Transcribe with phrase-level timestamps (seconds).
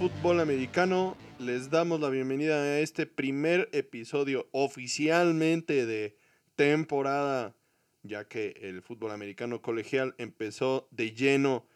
[0.00, 1.14] fútbol americano.
[1.38, 6.16] Les damos la bienvenida a este primer episodio oficialmente de
[6.56, 7.54] temporada,
[8.02, 11.66] ya que el fútbol americano colegial empezó de lleno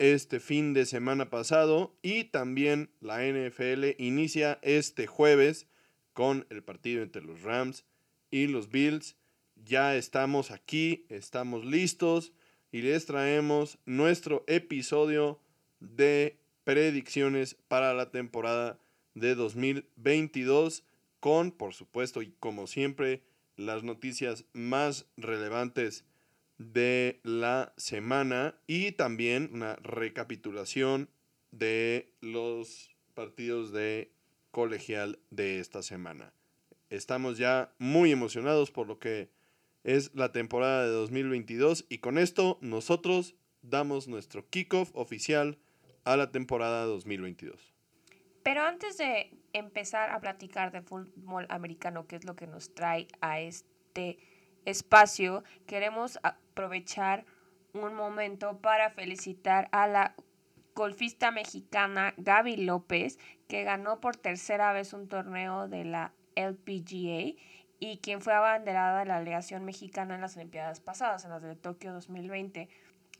[0.00, 5.68] este fin de semana pasado y también la NFL inicia este jueves
[6.12, 7.84] con el partido entre los Rams
[8.32, 9.14] y los Bills.
[9.54, 12.32] Ya estamos aquí, estamos listos
[12.72, 15.40] y les traemos nuestro episodio
[15.78, 16.39] de
[16.70, 18.78] predicciones para la temporada
[19.14, 20.84] de 2022
[21.18, 23.24] con, por supuesto, y como siempre,
[23.56, 26.04] las noticias más relevantes
[26.58, 31.10] de la semana y también una recapitulación
[31.50, 34.12] de los partidos de
[34.52, 36.32] colegial de esta semana.
[36.88, 39.28] Estamos ya muy emocionados por lo que
[39.82, 45.58] es la temporada de 2022 y con esto nosotros damos nuestro kickoff oficial
[46.04, 47.74] a la temporada 2022.
[48.42, 53.08] Pero antes de empezar a platicar de fútbol americano, que es lo que nos trae
[53.20, 54.18] a este
[54.64, 57.24] espacio, queremos aprovechar
[57.72, 60.14] un momento para felicitar a la
[60.74, 67.36] golfista mexicana Gaby López, que ganó por tercera vez un torneo de la LPGA
[67.78, 71.56] y quien fue abanderada de la delegación mexicana en las Olimpiadas pasadas, en las de
[71.56, 72.68] Tokio 2020.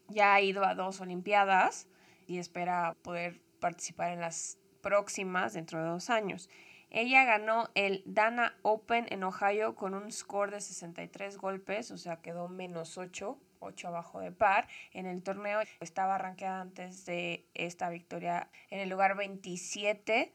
[0.08, 1.88] Ya ha ido a dos Olimpiadas
[2.30, 6.48] y espera poder participar en las próximas dentro de dos años.
[6.88, 12.20] Ella ganó el Dana Open en Ohio con un score de 63 golpes, o sea,
[12.22, 14.68] quedó menos 8, 8 abajo de par.
[14.92, 20.32] En el torneo estaba arranqueada antes de esta victoria en el lugar 27.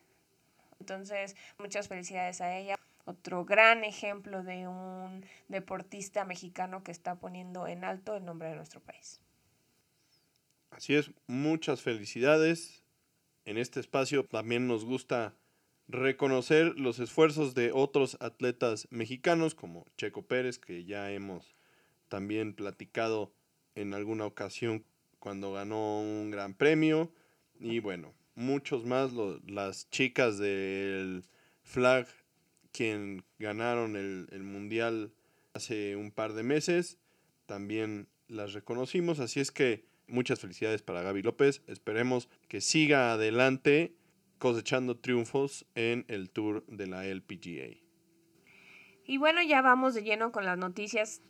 [0.81, 7.67] Entonces, muchas felicidades a ella otro gran ejemplo de un deportista mexicano que está poniendo
[7.67, 9.21] en alto el nombre de nuestro país.
[10.75, 12.83] Así es, muchas felicidades.
[13.45, 15.33] En este espacio también nos gusta
[15.87, 21.55] reconocer los esfuerzos de otros atletas mexicanos como Checo Pérez, que ya hemos
[22.09, 23.31] también platicado
[23.75, 24.83] en alguna ocasión
[25.19, 27.09] cuando ganó un gran premio.
[27.57, 29.13] Y bueno, muchos más,
[29.47, 31.23] las chicas del
[31.63, 32.05] flag
[32.73, 35.13] quien ganaron el, Mundial
[35.53, 36.99] hace un par de meses.
[37.45, 41.61] También las reconocimos, así es que muchas felicidades para Gaby López.
[41.67, 43.95] Esperemos que siga adelante
[44.39, 47.77] cosechando triunfos en el Tour de la LPGA.
[49.05, 51.21] Y bueno, ya vamos de lleno con las noticias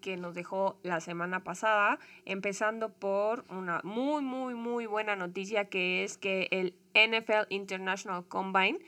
[0.00, 6.04] que nos dejó la semana pasada, empezando por una muy, muy, muy buena noticia que
[6.04, 8.78] es que el NFL International Combine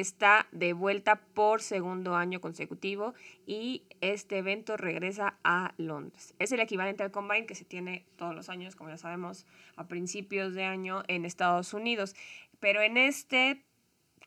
[0.00, 3.14] está de vuelta por segundo año consecutivo
[3.46, 6.34] y este evento regresa a Londres.
[6.38, 9.46] Es el equivalente al Combine que se tiene todos los años, como ya sabemos,
[9.76, 12.14] a principios de año en Estados Unidos.
[12.60, 13.62] Pero en este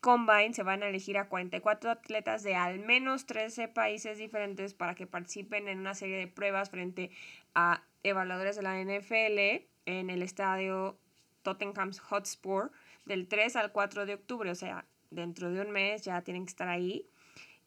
[0.02, 4.96] Combine se van a elegir a 44 atletas de al menos 13 países diferentes para
[4.96, 7.12] que participen en una serie de pruebas frente
[7.54, 10.98] a evaluadores de la NFL en el estadio
[11.44, 12.72] Tottenham Hotspur
[13.06, 16.50] del 3 al 4 de octubre, o sea, dentro de un mes ya tienen que
[16.50, 17.08] estar ahí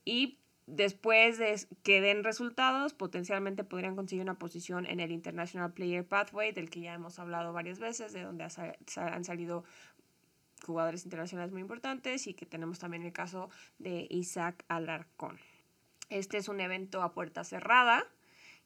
[0.05, 6.07] y después de que den resultados, potencialmente podrían conseguir una posición en el International Player
[6.07, 8.45] Pathway, del que ya hemos hablado varias veces, de donde
[8.97, 9.65] han salido
[10.65, 15.39] jugadores internacionales muy importantes y que tenemos también el caso de Isaac Alarcón.
[16.09, 18.07] Este es un evento a puerta cerrada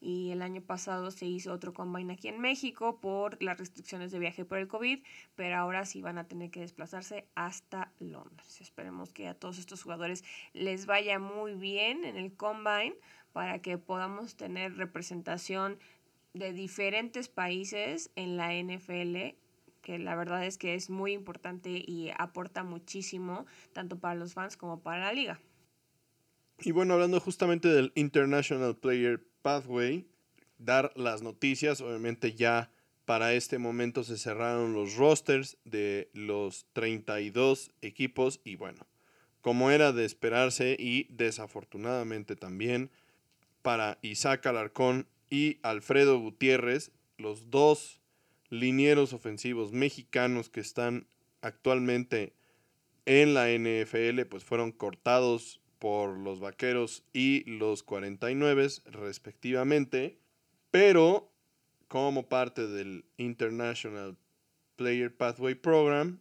[0.06, 4.20] y el año pasado se hizo otro combine aquí en México por las restricciones de
[4.20, 5.02] viaje por el COVID,
[5.34, 8.60] pero ahora sí van a tener que desplazarse hasta Londres.
[8.60, 10.22] Esperemos que a todos estos jugadores
[10.52, 12.94] les vaya muy bien en el combine
[13.32, 15.76] para que podamos tener representación
[16.34, 19.34] de diferentes países en la NFL
[19.82, 24.56] que la verdad es que es muy importante y aporta muchísimo tanto para los fans
[24.56, 25.40] como para la liga.
[26.60, 30.08] Y bueno, hablando justamente del International Player Pathway,
[30.58, 31.80] dar las noticias.
[31.80, 32.72] Obviamente ya
[33.04, 38.88] para este momento se cerraron los rosters de los 32 equipos y bueno,
[39.42, 42.90] como era de esperarse y desafortunadamente también
[43.62, 48.00] para Isaac Alarcón y Alfredo Gutiérrez, los dos
[48.50, 51.06] linieros ofensivos mexicanos que están
[51.40, 52.32] actualmente
[53.04, 60.18] en la NFL, pues fueron cortados por los Vaqueros y los 49 respectivamente,
[60.70, 61.30] pero
[61.88, 64.16] como parte del International
[64.76, 66.20] Player Pathway Program,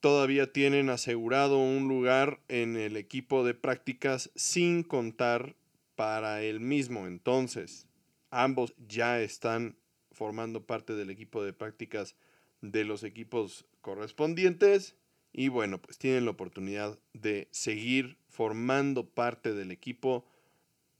[0.00, 5.56] todavía tienen asegurado un lugar en el equipo de prácticas sin contar
[5.94, 7.06] para el mismo.
[7.06, 7.86] Entonces,
[8.30, 9.76] ambos ya están
[10.12, 12.16] formando parte del equipo de prácticas
[12.60, 14.96] de los equipos correspondientes.
[15.38, 20.26] Y bueno, pues tienen la oportunidad de seguir formando parte del equipo,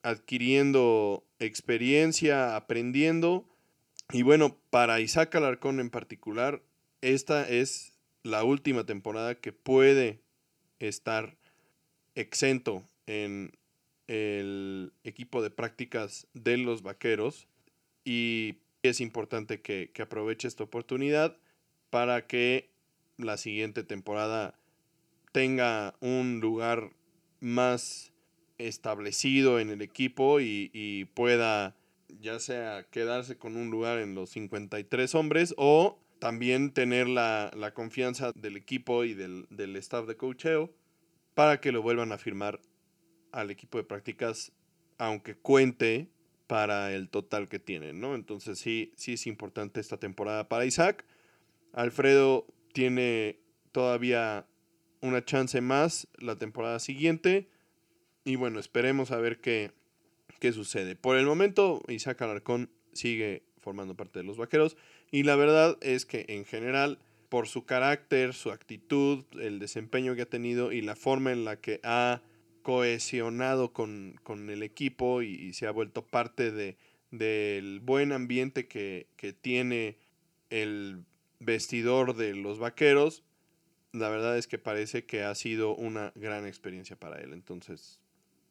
[0.05, 3.49] adquiriendo experiencia, aprendiendo.
[4.13, 6.63] Y bueno, para Isaac Alarcón en particular,
[7.01, 10.21] esta es la última temporada que puede
[10.79, 11.37] estar
[12.15, 13.51] exento en
[14.07, 17.49] el equipo de prácticas de los vaqueros
[18.05, 21.37] y es importante que, aproveche esta oportunidad
[21.91, 22.71] para que
[23.19, 24.55] la siguiente temporada
[25.33, 26.91] tenga un lugar
[27.41, 28.13] más
[28.57, 31.77] establecido en el equipo y, y, pueda
[32.21, 38.33] ya sea quedarse con un lugar en los 53 hombres o también tener la, confianza
[38.35, 40.73] del equipo y del, del, staff de cocheo
[41.35, 42.61] para que lo vuelvan a firmar
[43.31, 44.53] al equipo de prácticas,
[44.97, 46.09] aunque cuente
[46.47, 48.15] para el total que tienen, ¿no?
[48.15, 51.05] Entonces sí, sí es importante esta temporada para Isaac.
[51.73, 52.47] Alfredo
[52.79, 53.41] tiene
[53.73, 54.47] todavía
[55.01, 57.49] una chance más la temporada siguiente.
[58.23, 59.73] Y bueno, esperemos a ver qué,
[60.39, 60.95] qué sucede.
[60.95, 64.77] Por el momento, Isaac Alarcón sigue formando parte de los vaqueros.
[65.11, 70.23] Y la verdad es que en general, por su carácter, su actitud, el desempeño que
[70.23, 72.23] ha tenido y la forma en la que ha
[72.63, 76.77] cohesionado con, el equipo y, se ha vuelto parte de,
[77.11, 79.99] del buen ambiente que, que tiene
[80.51, 81.03] el
[81.41, 83.25] vestidor de los vaqueros,
[83.93, 87.33] la verdad es que parece que ha sido una gran experiencia para él.
[87.33, 88.01] Entonces,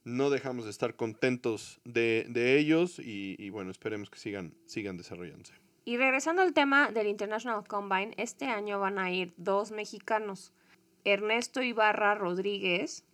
[0.03, 5.53] no dejamos de estar contentos de, ellos y, bueno, esperemos que sigan, sigan desarrollándose.
[5.85, 10.51] Y regresando al tema del International Combine, este año van a ir dos mexicanos,
[11.03, 13.05] Ernesto Ibarra Rodríguez,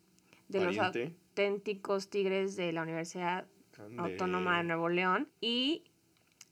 [0.47, 3.45] de los auténticos Tigres de la Universidad
[3.97, 5.83] Autónoma de Nuevo León, y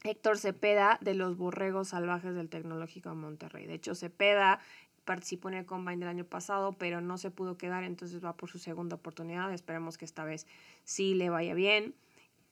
[0.04, 3.66] Héctor Cepeda de los Borregos Salvajes del Tecnológico de Monterrey.
[3.66, 4.60] De hecho, Cepeda
[5.04, 8.48] participó en el Combine del año pasado, pero no se pudo quedar, entonces va por
[8.48, 9.52] su segunda oportunidad.
[9.52, 10.46] Esperemos que esta vez
[10.84, 11.94] sí le vaya bien.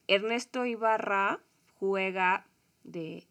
[0.07, 1.39] Ernesto Ibarra
[1.75, 2.45] juega
[2.83, 3.27] de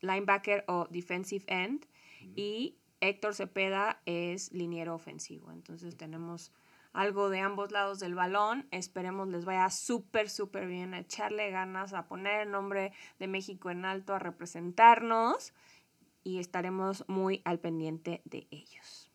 [0.00, 1.86] linebacker o defensive end
[2.36, 5.52] y Héctor Cepeda es liniero ofensivo.
[5.52, 6.52] Entonces tenemos
[6.94, 8.66] algo de ambos lados del balón.
[8.70, 13.70] Esperemos les vaya súper, súper bien a echarle ganas, a poner el nombre de México
[13.70, 15.52] en alto, a representarnos
[16.22, 19.10] y estaremos muy al pendiente de ellos.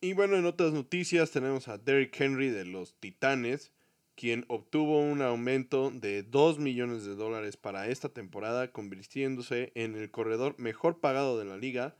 [0.00, 3.72] Y bueno, en otras noticias tenemos a Derrick Henry de los Titanes,
[4.14, 10.10] quien obtuvo un aumento de 2 millones de dólares para esta temporada, convirtiéndose en el
[10.10, 11.96] corredor mejor pagado de la liga,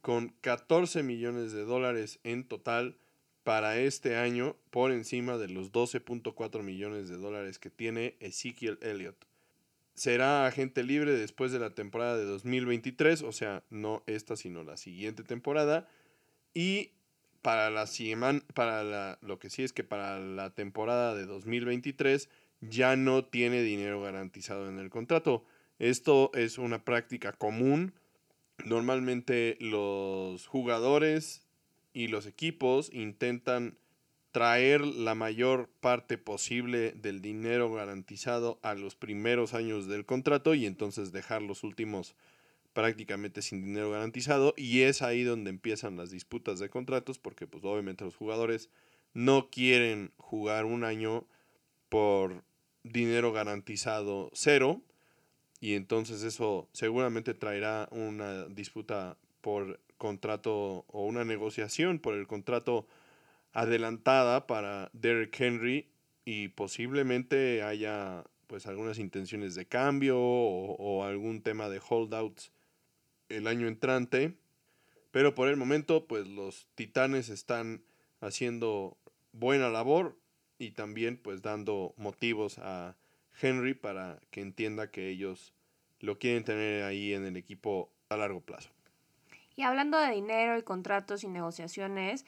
[0.00, 2.96] con 14 millones de dólares en total
[3.44, 9.24] para este año, por encima de los 12.4 millones de dólares que tiene Ezekiel Elliott
[9.94, 14.76] será agente libre después de la temporada de 2023, o sea, no esta, sino la
[14.76, 15.88] siguiente temporada.
[16.52, 16.90] Y
[17.42, 17.86] para la
[18.54, 22.28] para la, lo que sí es que para la temporada de 2023
[22.60, 25.44] ya no tiene dinero garantizado en el contrato.
[25.78, 27.94] Esto es una práctica común.
[28.64, 31.43] Normalmente los jugadores
[31.94, 33.78] y los equipos intentan
[34.32, 40.66] traer la mayor parte posible del dinero garantizado a los primeros años del contrato y
[40.66, 42.16] entonces dejar los últimos
[42.72, 44.52] prácticamente sin dinero garantizado.
[44.56, 48.68] Y es ahí donde empiezan las disputas de contratos porque pues obviamente los jugadores
[49.12, 51.28] no quieren jugar un año
[51.88, 52.42] por
[52.82, 54.82] dinero garantizado cero
[55.60, 62.86] y entonces eso seguramente traerá una disputa por contrato o una negociación por el contrato
[63.54, 65.88] adelantada para Derrick Henry
[66.26, 72.52] y posiblemente haya pues algunas intenciones de cambio o, algún tema de holdouts
[73.30, 74.34] el año entrante.
[75.10, 77.82] Pero por el momento pues los Titanes están
[78.20, 78.98] haciendo
[79.32, 80.18] buena labor
[80.58, 82.94] y también pues dando motivos a
[83.40, 85.54] Henry para que entienda que ellos
[86.00, 88.73] lo quieren tener ahí en el equipo a largo plazo.
[89.56, 92.24] Y hablando de dinero y contratos y negociaciones,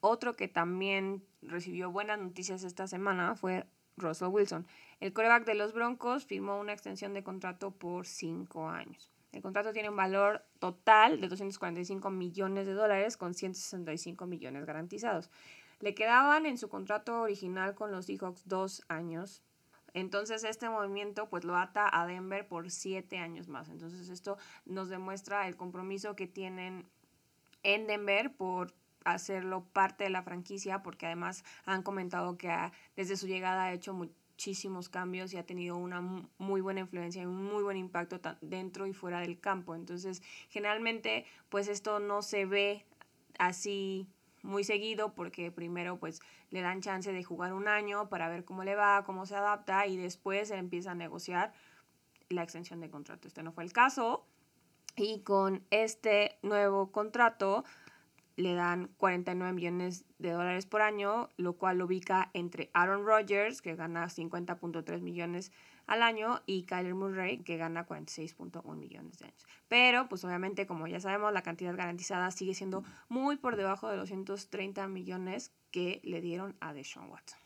[0.00, 3.66] otro que también recibió buenas noticias esta semana fue
[3.96, 4.66] Russell Wilson.
[5.00, 9.10] El coreback de los Broncos firmó una extensión de contrato por cinco años.
[9.32, 15.28] El contrato tiene un valor total de 245 millones de dólares con 165 millones garantizados.
[15.80, 19.42] Le quedaban en su contrato original con los Seahawks dos años.
[19.94, 23.68] Entonces este movimiento pues lo ata a Denver por siete años más.
[23.68, 24.36] Entonces esto
[24.66, 26.84] nos demuestra el compromiso que tienen
[27.62, 28.74] en Denver por
[29.04, 32.52] hacerlo parte de la franquicia porque además han comentado que
[32.96, 36.00] desde su llegada ha hecho muchísimos cambios y ha tenido una
[36.38, 39.74] muy buena influencia y un muy buen impacto dentro y fuera del campo.
[39.74, 42.84] Entonces, generalmente, pues esto no se ve
[43.38, 44.08] así
[44.44, 46.20] muy seguido porque primero pues
[46.50, 49.86] le dan chance de jugar un año para ver cómo le va, cómo se adapta
[49.86, 51.52] y después empieza a negociar
[52.28, 53.26] la extensión de contrato.
[53.26, 54.26] Este no fue el caso
[54.96, 57.64] y con este nuevo contrato
[58.36, 63.62] le dan 49 millones de dólares por año, lo cual lo ubica entre Aaron Rodgers,
[63.62, 65.52] que gana 50.3 millones
[65.86, 69.46] al año, y Kyler Murray, que gana 46.1 millones de años.
[69.68, 73.96] Pero, pues obviamente, como ya sabemos, la cantidad garantizada sigue siendo muy por debajo de
[73.96, 77.38] los 130 millones que le dieron a Deshaun Watson.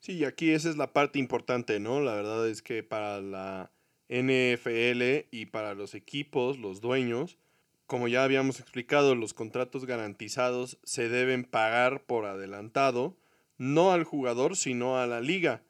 [0.00, 2.00] Sí, aquí esa es la parte importante, ¿no?
[2.00, 3.70] La verdad es que para la
[4.08, 7.38] NFL y para los equipos, los dueños,
[7.86, 13.16] como ya habíamos explicado, los contratos garantizados se deben pagar por adelantado,
[13.58, 15.62] no al jugador, sino a la liga.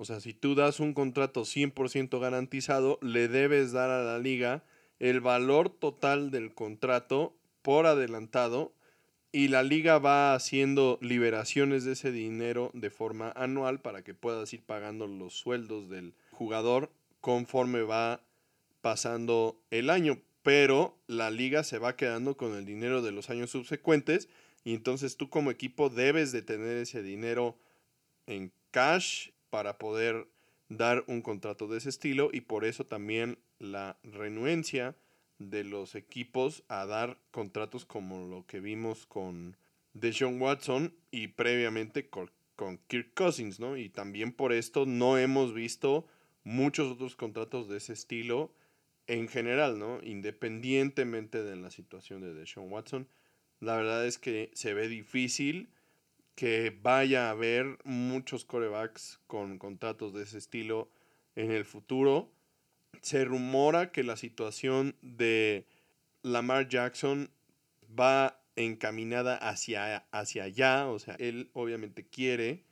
[0.00, 4.64] O sea, si tú das un contrato 100% garantizado, le debes dar a la liga
[4.98, 8.72] el valor total del contrato por adelantado
[9.30, 14.50] y la liga va haciendo liberaciones de ese dinero de forma anual para que puedas
[14.54, 16.90] ir pagando los sueldos del jugador
[17.20, 18.22] conforme va
[18.80, 23.50] pasando el año, pero la liga se va quedando con el dinero de los años
[23.50, 24.30] subsecuentes
[24.64, 27.58] y entonces tú como equipo debes de tener ese dinero
[28.26, 30.28] en cash para poder
[30.68, 34.96] dar un contrato de ese estilo y por eso también la renuencia
[35.38, 39.56] de los equipos a dar contratos como lo que vimos con
[39.94, 43.76] Deshaun Watson y previamente con, con Kirk Cousins, ¿no?
[43.76, 46.06] Y también por esto no hemos visto
[46.44, 48.52] muchos otros contratos de ese estilo
[49.06, 50.00] en general, ¿no?
[50.02, 53.08] Independientemente de la situación de Deshaun Watson,
[53.58, 55.70] la verdad es que se ve difícil
[56.40, 60.88] que vaya a haber muchos corebacks con contratos de ese estilo
[61.36, 62.32] en el futuro.
[63.02, 65.66] Se rumora que la situación de
[66.22, 67.28] Lamar Jackson
[67.86, 72.64] va encaminada hacia, hacia allá, o sea, él obviamente quiere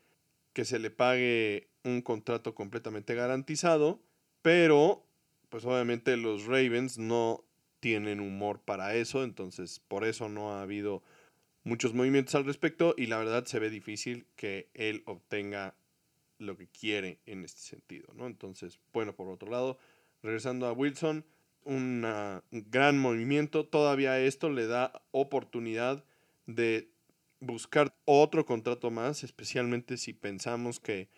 [0.54, 4.00] que se le pague un contrato completamente garantizado,
[4.40, 5.04] pero
[5.50, 7.44] pues obviamente los Ravens no
[7.80, 11.02] tienen humor para eso, entonces por eso no ha habido
[11.68, 15.74] muchos movimientos al respecto y la verdad se ve difícil que él obtenga
[16.38, 18.26] lo que quiere en este sentido, ¿no?
[18.26, 19.78] Entonces, bueno, por otro lado,
[20.22, 21.24] regresando a Wilson,
[21.64, 22.06] un
[22.50, 26.02] gran movimiento, todavía esto le da oportunidad
[26.46, 26.88] de
[27.40, 31.08] buscar otro contrato más, especialmente si pensamos que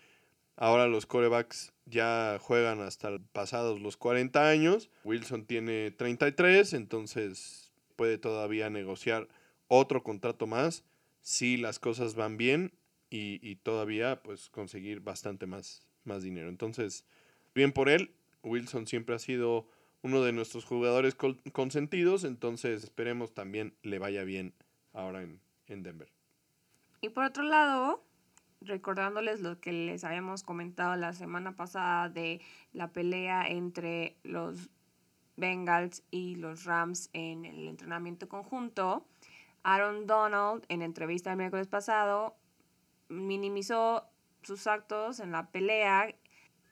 [0.57, 4.91] ahora los corebacks ya juegan hasta pasados los 40 años.
[5.05, 9.29] Wilson tiene 33, entonces puede todavía negociar
[9.71, 10.85] otro contrato más
[11.21, 12.73] si las cosas van bien
[13.09, 16.49] y, todavía pues conseguir bastante más, más dinero.
[16.49, 17.05] Entonces,
[17.55, 18.15] bien por él.
[18.43, 19.69] Wilson siempre ha sido
[20.03, 21.15] uno de nuestros jugadores
[21.53, 24.55] consentidos, entonces esperemos también le vaya bien
[24.93, 26.11] ahora en, en Denver.
[27.01, 28.03] Y por otro lado,
[28.61, 32.41] recordándoles lo que les habíamos comentado la semana pasada de
[32.73, 34.71] la pelea entre los
[35.37, 39.07] Bengals y los Rams en el entrenamiento conjunto,
[39.63, 42.37] Aaron Donald en entrevista el miércoles pasado
[43.09, 44.07] minimizó
[44.43, 46.15] sus actos en la pelea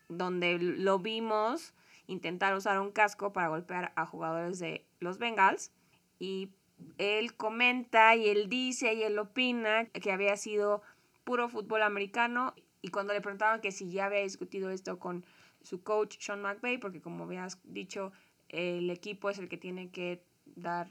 [0.08, 1.74] donde lo vimos
[2.08, 5.70] intentar usar un casco para golpear a jugadores de los Bengals.
[6.18, 6.50] Y
[6.96, 10.82] él comenta y él dice y él opina que había sido
[11.24, 12.54] puro fútbol americano.
[12.80, 15.24] Y cuando le preguntaban que si ya había discutido esto con
[15.62, 18.12] su coach Sean McVay, porque como habías dicho,
[18.48, 20.88] el equipo es el que tiene que dar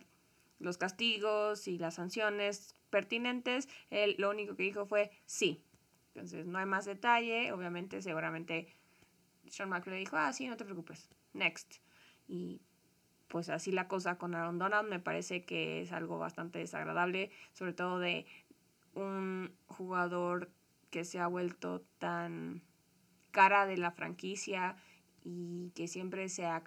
[0.60, 5.64] los castigos y las sanciones pertinentes, él lo único que dijo fue sí.
[6.14, 8.68] Entonces no hay más detalle, obviamente seguramente
[9.50, 11.76] Sean McVay le dijo, ah, sí, no te preocupes, next.
[12.28, 12.62] Y
[13.28, 17.74] pues así la cosa con Aaron Donald me parece que es algo bastante desagradable, sobre
[17.74, 18.26] todo de
[18.94, 20.52] un jugador
[20.90, 22.64] que se ha vuelto tan
[23.32, 24.78] cara de la franquicia
[25.24, 26.64] y que siempre se ha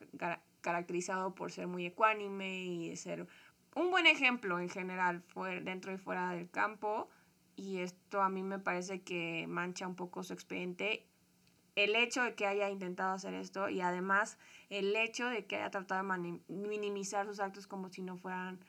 [0.61, 3.27] caracterizado por ser muy ecuánime y ser
[3.75, 5.23] un buen ejemplo en general
[5.63, 7.09] dentro y fuera del campo
[7.57, 11.07] y esto a mí me parece que mancha un poco su expediente
[11.77, 15.71] el hecho de que haya intentado hacer esto y además el hecho de que haya
[15.71, 18.61] tratado de minimizar sus actos como si no fueran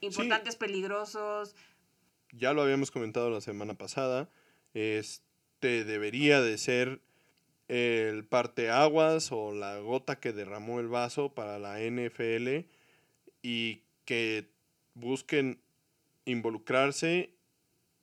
[0.00, 1.54] importantes, peligrosos.
[2.32, 4.30] Ya lo habíamos comentado la semana pasada.
[4.74, 7.00] Este debería de ser
[7.68, 12.66] el parteaguas o la gota que derramó el vaso para la NFL
[13.42, 14.50] y que
[14.94, 15.60] busquen
[16.24, 17.30] involucrarse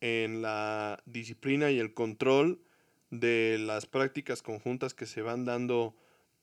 [0.00, 2.62] en la disciplina y el control
[3.10, 5.94] de las prácticas conjuntas que se van dando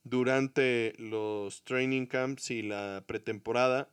[0.04, 3.88] durante los training camps y la pretemporada,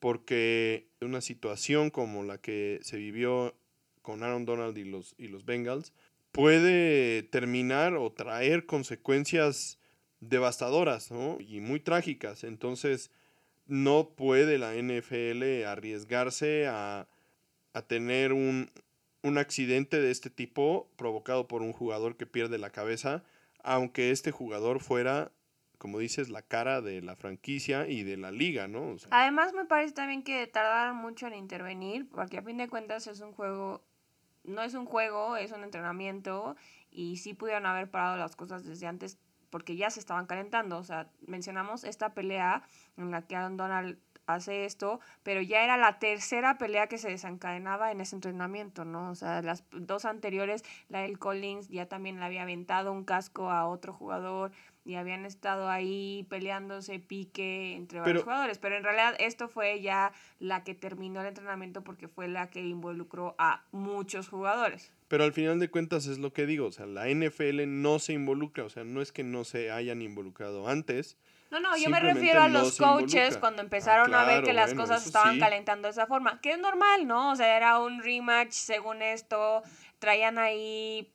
[0.00, 3.54] porque una situación como la que se vivió
[4.00, 5.92] con Aaron Donald y los, y los Bengals
[6.32, 9.78] puede terminar o traer consecuencias
[10.20, 12.44] devastadoras y muy trágicas.
[12.44, 13.10] Entonces,
[13.68, 17.06] no puede la NFL arriesgarse a,
[17.74, 18.70] a tener un,
[19.22, 23.22] un accidente de este tipo provocado por un jugador que pierde la cabeza,
[23.62, 25.32] aunque este jugador fuera,
[25.76, 28.96] como dices, la cara de la franquicia y de la liga, ¿no?
[29.10, 33.20] Además me parece también que tardaron mucho en intervenir, porque a fin de cuentas es
[33.20, 33.84] un juego,
[34.44, 36.56] no es un juego, es un entrenamiento
[36.90, 39.18] y sí pudieron haber parado las cosas desde antes
[39.50, 40.78] porque ya se estaban calentando.
[40.78, 42.62] O sea, mencionamos esta pelea
[42.96, 47.08] en la que Aaron Donald hace esto, pero ya era la tercera pelea que se
[47.08, 49.10] desencadenaba en ese entrenamiento, ¿no?
[49.10, 53.50] O sea, las dos anteriores, la del Collins ya también le había aventado un casco
[53.50, 54.52] a otro jugador
[54.88, 60.12] y habían estado ahí peleándose pique entre varios jugadores, pero en realidad esto fue ya
[60.38, 64.90] la que terminó el entrenamiento porque fue la que involucró a muchos jugadores.
[65.08, 68.14] Pero al final de cuentas es lo que digo, o sea, la NFL no se
[68.14, 71.18] involucra, o sea, no es que no se hayan involucrado antes,
[71.50, 75.06] no, no, yo me refiero a los coaches cuando empezaron a ver que las cosas
[75.06, 77.32] estaban calentando de esa forma, que es normal, ¿no?
[77.32, 79.62] O sea, era un rematch según esto,
[79.98, 81.10] traían ahí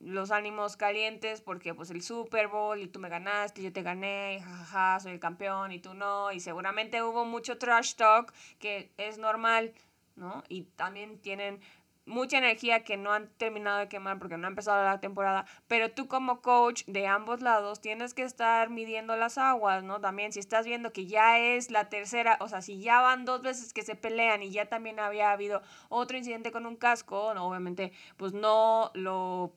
[0.00, 4.40] los ánimos calientes porque pues el Super Bowl y tú me ganaste, yo te gané,
[4.44, 9.18] jajaja, soy el campeón y tú no, y seguramente hubo mucho trash talk que es
[9.18, 9.72] normal,
[10.16, 10.44] ¿no?
[10.48, 11.60] Y también tienen
[12.08, 15.90] mucha energía que no han terminado de quemar porque no ha empezado la temporada, pero
[15.90, 20.00] tú como coach de ambos lados tienes que estar midiendo las aguas, ¿no?
[20.00, 23.42] También si estás viendo que ya es la tercera, o sea, si ya van dos
[23.42, 27.46] veces que se pelean y ya también había habido otro incidente con un casco, no,
[27.46, 29.52] obviamente pues no lo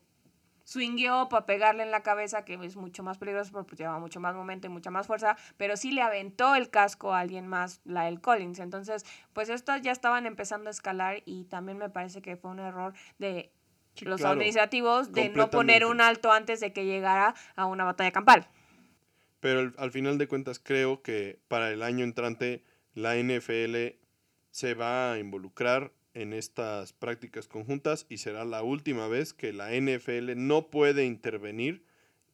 [0.71, 4.35] swingueó para pegarle en la cabeza, que es mucho más peligroso porque lleva mucho más
[4.35, 8.05] momento y mucha más fuerza, pero sí le aventó el casco a alguien más, la
[8.05, 8.59] del Collins.
[8.59, 12.59] Entonces, pues estos ya estaban empezando a escalar y también me parece que fue un
[12.59, 13.51] error de
[13.99, 18.47] los administrativos de no poner un alto antes de que llegara a una batalla campal.
[19.41, 23.97] Pero al final de cuentas creo que para el año entrante la NFL
[24.51, 29.71] se va a involucrar en estas prácticas conjuntas y será la última vez que la
[29.71, 31.83] NFL no puede intervenir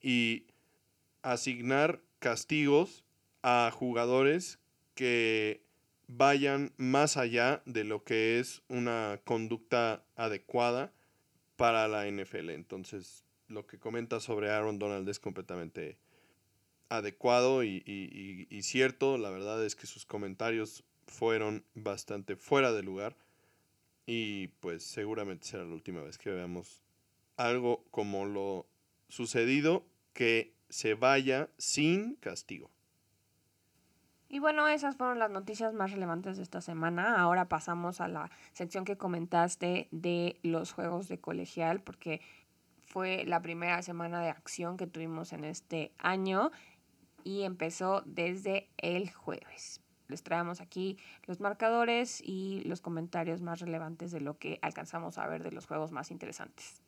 [0.01, 0.45] y
[1.21, 3.03] asignar castigos
[3.43, 4.59] a jugadores
[4.95, 5.61] que
[6.07, 10.93] vayan más allá de lo que es una conducta adecuada
[11.55, 12.49] para la NFL.
[12.51, 15.97] Entonces, lo que comenta sobre Aaron Donald es completamente
[16.89, 19.17] adecuado y, y cierto.
[19.17, 23.15] La verdad es que sus comentarios fueron bastante fuera de lugar
[24.07, 26.81] y pues seguramente será la última vez que veamos
[27.35, 28.65] algo como lo
[29.09, 32.71] sucedido que se vaya sin castigo.
[34.29, 37.17] Y bueno, esas fueron las noticias más relevantes de esta semana.
[37.17, 42.21] Ahora pasamos a la sección que comentaste de los juegos de colegial, porque
[42.85, 46.51] fue la primera semana de acción que tuvimos en este año
[47.23, 54.11] y empezó desde el jueves les traemos aquí los marcadores y los comentarios más relevantes
[54.11, 56.81] de lo que alcanzamos a ver de los juegos más interesantes.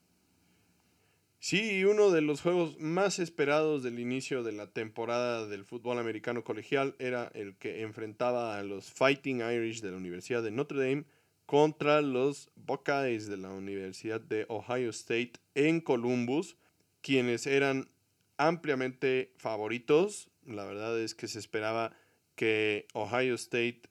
[1.41, 6.43] Sí, uno de los juegos más esperados del inicio de la temporada del fútbol americano
[6.43, 11.05] colegial era el que enfrentaba a los Fighting Irish de la Universidad de Notre Dame
[11.45, 16.58] contra los Buckeyes de la Universidad de Ohio State en Columbus,
[17.01, 17.89] quienes eran
[18.38, 20.29] ampliamente favoritos.
[20.45, 21.93] La verdad es que se esperaba
[22.39, 23.82] que Ohio State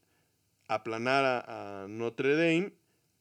[0.69, 2.73] aplanara a Notre Dame,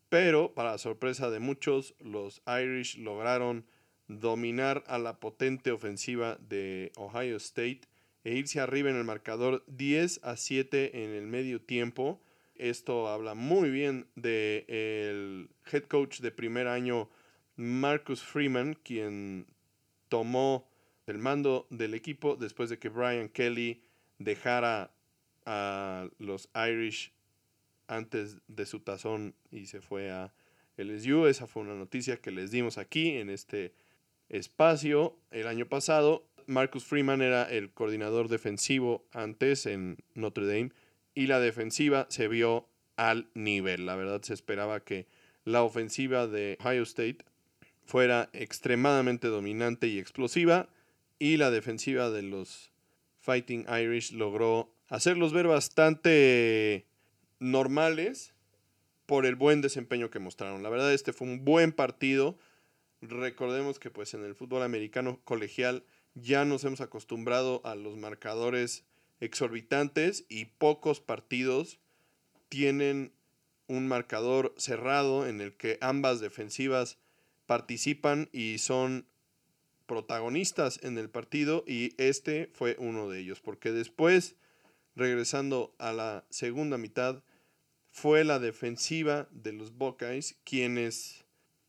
[0.08, 3.66] pero para sorpresa de muchos, los Irish lograron
[4.08, 7.82] dominar a la potente ofensiva de Ohio State
[8.24, 12.22] e irse arriba en el marcador 10 a 7 en el medio tiempo.
[12.56, 17.10] Esto habla muy bien del el head coach de primer año
[17.58, 19.46] Marcus Freeman, quien
[20.08, 20.70] tomó
[21.06, 23.84] el mando del equipo después de que Brian Kelly
[24.20, 24.94] dejara
[25.48, 27.14] a los Irish
[27.88, 30.34] antes de su tazón y se fue a
[30.76, 31.26] LSU.
[31.26, 33.74] Esa fue una noticia que les dimos aquí en este
[34.30, 36.28] espacio el año pasado.
[36.46, 40.72] Marcus Freeman era el coordinador defensivo antes en Notre Dame
[41.16, 43.86] y la defensiva se vio al nivel.
[43.86, 45.08] La verdad se esperaba que
[45.46, 47.20] la ofensiva de Ohio State
[47.86, 50.68] fuera extremadamente dominante y explosiva
[51.20, 52.72] y la defensiva de los
[53.22, 56.86] Fighting Irish logró hacerlos ver bastante
[57.40, 58.34] normales
[59.06, 60.64] por el buen desempeño que mostraron.
[60.64, 62.38] La verdad, este fue un buen partido.
[63.02, 68.84] Recordemos que pues en el fútbol americano colegial ya nos hemos acostumbrado a los marcadores
[69.20, 71.80] exorbitantes y pocos partidos
[72.50, 73.14] tienen
[73.68, 76.98] un marcador cerrado en el que ambas defensivas
[77.46, 79.08] participan y son
[79.86, 84.36] protagonistas en el partido y este fue uno de ellos, porque después,
[84.98, 87.24] regresando a la segunda mitad,
[87.90, 91.26] fue la defensiva de los Buckeyes quienes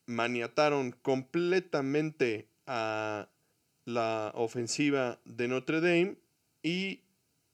[0.06, 3.28] maniataron completamente a
[3.84, 6.16] la ofensiva de Notre Dame
[6.62, 7.02] y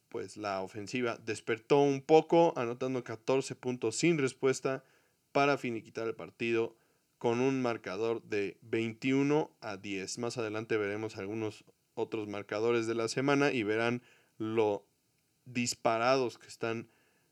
[0.08, 4.84] pues la ofensiva despertó un poco, anotando 14 puntos sin respuesta
[5.32, 6.76] para finiquitar el partido
[7.18, 10.18] con un marcador de 21 a 10.
[10.18, 14.02] Más adelante veremos algunos otros marcadores de la semana y verán
[14.38, 14.86] lo
[15.46, 16.88] disparados que están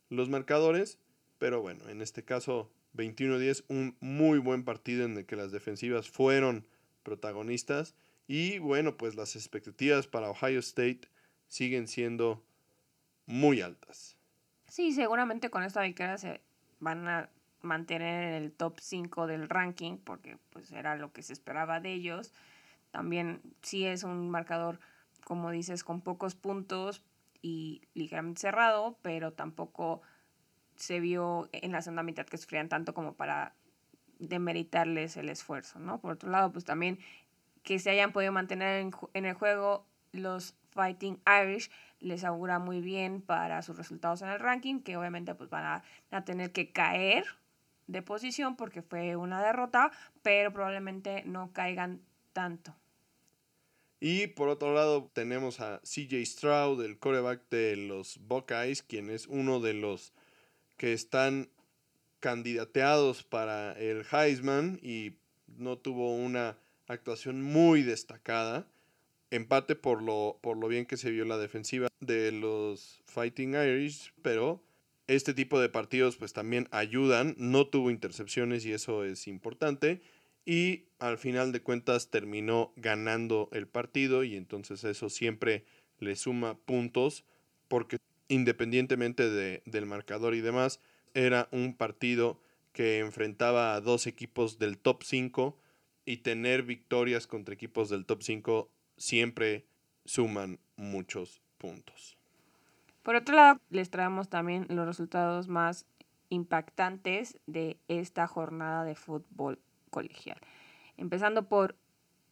[0.09, 0.98] los marcadores.
[1.38, 5.37] Pero bueno, en este caso 21 a 10, un muy buen partido en el que
[5.37, 6.66] las defensivas fueron
[7.03, 7.94] protagonistas.
[8.29, 11.01] Y bueno, pues las expectativas para Ohio State
[11.48, 12.42] siguen siendo
[13.27, 14.16] muy altas.
[14.68, 16.40] Sí, seguramente con esta victoria se
[16.81, 17.29] van a
[17.61, 21.92] mantener en el top 5 del ranking, porque pues era lo que se esperaba de
[21.92, 22.33] ellos.
[22.90, 24.81] También sí es un marcador,
[25.25, 27.03] como dices, con pocos puntos
[27.42, 30.00] y ligeramente cerrado, pero tampoco
[30.76, 33.55] se vio en la segunda mitad que sufrían tanto como para
[34.18, 36.00] demeritarles el esfuerzo, ¿no?
[36.00, 36.98] Por otro lado, pues también
[37.62, 43.20] que se hayan podido mantener en, el juego los Fighting Irish les augura muy bien
[43.20, 47.24] para sus resultados en el ranking, que obviamente pues van a, tener que caer
[47.87, 52.00] de posición porque fue una derrota, pero probablemente no caigan
[52.33, 52.74] tanto.
[54.05, 59.29] Y por otro lado tenemos a CJ Stroud, el coreback de los Buckeyes, quien es
[59.29, 60.12] uno de los
[60.77, 61.49] que están
[62.19, 65.12] candidateados para el Heisman y
[65.47, 68.67] no tuvo una actuación muy destacada.
[69.31, 74.12] Empate por lo, por lo bien que se vio la defensiva de los Fighting Irish,
[74.21, 74.61] pero
[75.07, 80.03] este tipo de partidos pues también ayudan, no tuvo intercepciones y eso es importante
[80.44, 85.64] y al final de cuentas terminó ganando el partido y entonces eso siempre
[85.98, 87.24] le suma puntos
[87.68, 87.98] porque
[88.33, 90.81] independientemente de, del marcador y demás,
[91.14, 92.40] era un partido
[92.72, 95.59] que enfrentaba a dos equipos del top 5
[96.07, 99.66] y tener victorias contra equipos del top 5 siempre
[100.05, 102.16] suman muchos puntos.
[103.02, 105.87] Por otro lado, les traemos también los resultados más
[106.31, 109.59] impactantes de esta jornada de fútbol
[109.92, 110.38] colegial.
[110.96, 111.76] Empezando por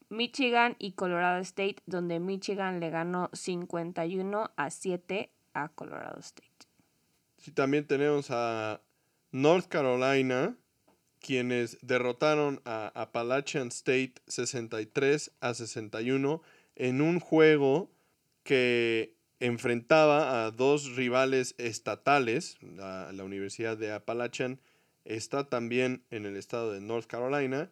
[0.08, 6.48] Michigan y Colorado State, donde Michigan le ganó 51 a 7 a Colorado State.
[7.36, 8.80] Sí, también tenemos a
[9.30, 10.56] North Carolina,
[11.20, 16.42] quienes derrotaron a Appalachian State 63 a 61
[16.74, 17.90] en un juego
[18.42, 22.58] que enfrentaba a dos rivales estatales.
[22.60, 24.60] La, Universidad de Appalachian
[25.04, 27.70] está también en el estado de North Carolina.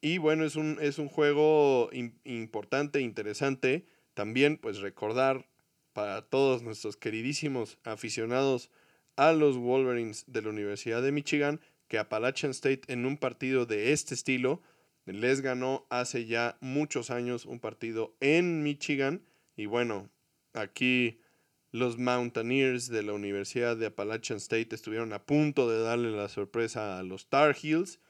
[0.00, 1.90] Y bueno, es un, es un juego
[2.24, 3.86] importante, interesante.
[4.14, 5.48] También pues recordar
[5.92, 8.70] para todos nuestros queridísimos aficionados
[9.16, 13.92] a los Wolverines de la Universidad de Michigan que Appalachian State en un partido de
[13.92, 14.62] este estilo
[15.06, 19.22] les ganó hace ya muchos años un partido en Michigan.
[19.56, 20.10] Y bueno,
[20.52, 21.20] aquí
[21.70, 26.98] los Mountaineers de la Universidad de Appalachian State estuvieron a punto de darle la sorpresa
[26.98, 28.00] a los Tar Heels,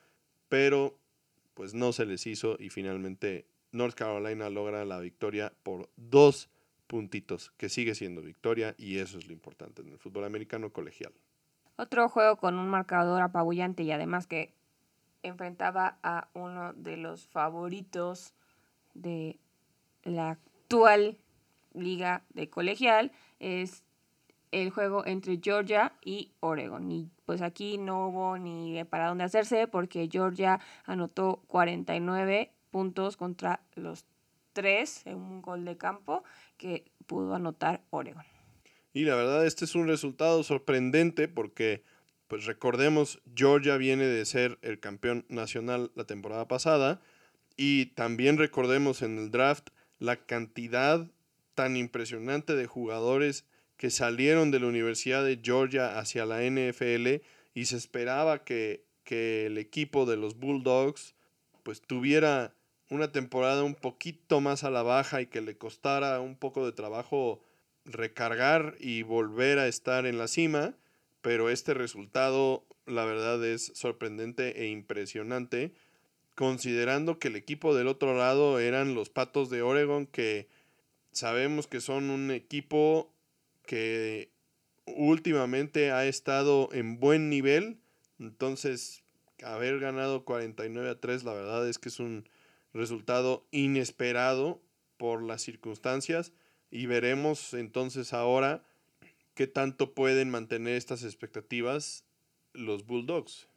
[0.48, 0.98] pero
[1.54, 6.48] pues no se les hizo y finalmente North Carolina logra la victoria por dos
[6.86, 11.12] puntitos, que sigue siendo victoria y eso es lo importante en el fútbol americano colegial.
[11.76, 14.54] Otro juego con un marcador apabullante y además que
[15.22, 18.34] enfrentaba a uno de los favoritos
[18.94, 19.38] de
[20.04, 21.18] la actual
[21.74, 23.12] liga de colegial.
[23.38, 23.82] Es
[24.50, 26.90] el juego entre Georgia y Oregon.
[26.90, 33.60] Y pues aquí no hubo ni para dónde hacerse porque Georgia anotó 49 puntos contra
[33.74, 34.04] los
[34.52, 36.24] 3 en un gol de campo
[36.56, 38.24] que pudo anotar Oregon.
[38.92, 41.84] Y la verdad este es un resultado sorprendente porque
[42.26, 47.00] pues recordemos, Georgia viene de ser el campeón nacional la temporada pasada
[47.56, 51.10] y también recordemos en el draft la cantidad
[51.58, 53.44] tan impresionante de jugadores
[53.76, 57.20] que salieron de la Universidad de Georgia hacia la NFL
[57.52, 61.16] y se esperaba que, que el equipo de los Bulldogs
[61.64, 62.54] pues tuviera
[62.90, 66.70] una temporada un poquito más a la baja y que le costara un poco de
[66.70, 67.42] trabajo
[67.84, 70.76] recargar y volver a estar en la cima
[71.22, 75.72] pero este resultado, la verdad, es sorprendente e impresionante
[76.36, 80.46] considerando que el equipo del otro lado eran los Patos de Oregon, que
[81.18, 83.12] sabemos que son un equipo
[83.66, 84.30] que
[84.86, 87.78] últimamente ha estado en buen nivel.
[88.18, 89.02] Entonces,
[89.44, 92.28] haber ganado 49 a 3, la verdad es que es un
[92.72, 94.60] resultado inesperado
[94.96, 96.32] por las circunstancias
[96.70, 98.62] y veremos entonces ahora
[99.34, 102.04] qué tanto pueden mantener estas expectativas
[102.52, 103.48] los Bulldogs.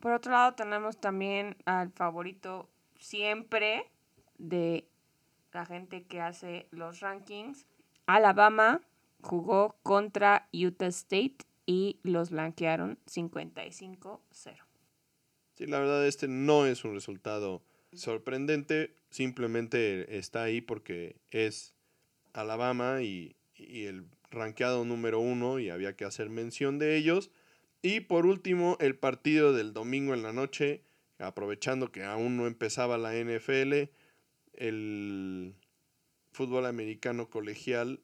[0.00, 3.90] Por otro lado, tenemos también al favorito siempre
[4.38, 4.86] de
[5.56, 7.66] la gente que hace los rankings.
[8.06, 8.82] Alabama
[9.22, 14.20] jugó contra Utah State y los blanquearon 55-0.
[15.54, 17.62] Sí, la verdad este no es un resultado
[17.94, 21.74] sorprendente, simplemente está ahí porque es
[22.34, 27.30] Alabama y, y el ranqueado número uno y había que hacer mención de ellos.
[27.80, 30.82] Y por último, el partido del domingo en la noche,
[31.18, 33.88] aprovechando que aún no empezaba la NFL,
[34.56, 35.54] el
[36.32, 38.00] fútbol americano colegial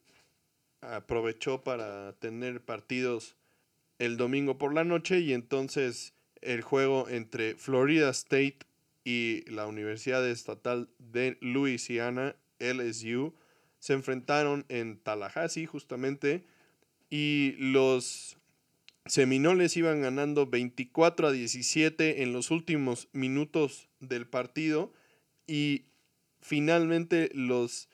[0.81, 3.37] aprovechó para tener partidos
[3.99, 8.59] el domingo por la noche y entonces el juego entre Florida State
[9.05, 13.35] y la Universidad Estatal de Louisiana, LSU,
[13.79, 16.45] se enfrentaron en Tallahassee justamente
[17.11, 18.37] y los
[19.07, 24.93] Seminoles iban ganando 24 a 17 en los últimos minutos del partido
[25.47, 25.87] y
[26.43, 27.89] finalmente los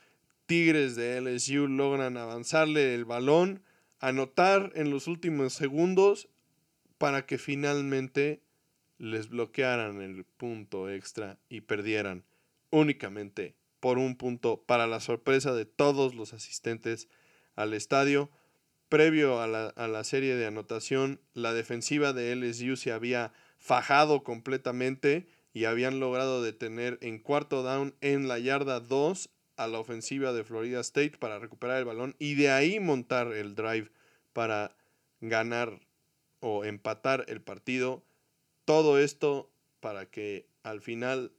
[0.46, 3.62] Tigres de LSU logran avanzarle el balón,
[4.00, 6.28] anotar en los últimos segundos
[6.96, 8.40] para que finalmente
[8.96, 12.24] les bloquearan el punto extra y perdieran
[12.70, 17.08] únicamente por un punto para la sorpresa de todos los asistentes
[17.54, 18.30] al estadio.
[18.88, 25.64] Previo a la, serie de anotación, la defensiva de LSU se había fajado completamente y
[25.64, 30.80] habían logrado detener en cuarto down en la yarda 2 a la ofensiva de Florida
[30.80, 33.90] State para recuperar el balón y de ahí montar el drive
[34.32, 34.76] para
[35.20, 35.80] ganar
[36.40, 38.04] o empatar el partido.
[38.64, 41.32] Todo esto para que al final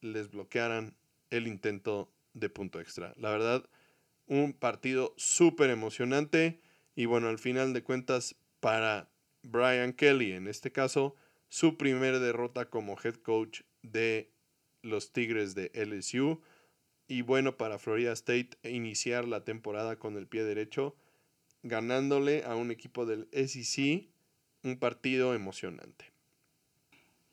[0.00, 0.96] les bloquearan
[1.30, 3.12] el intento de punto extra.
[3.16, 3.68] La verdad,
[4.26, 6.60] un partido súper emocionante
[6.94, 9.10] y bueno, al final de cuentas, para
[9.42, 11.14] Brian Kelly, en este caso,
[11.48, 14.32] su primera derrota como head coach de
[14.82, 16.40] los Tigres de LSU.
[17.08, 20.96] Y bueno, para Florida State iniciar la temporada con el pie derecho,
[21.62, 24.08] ganándole a un equipo del SEC
[24.62, 26.12] un partido emocionante.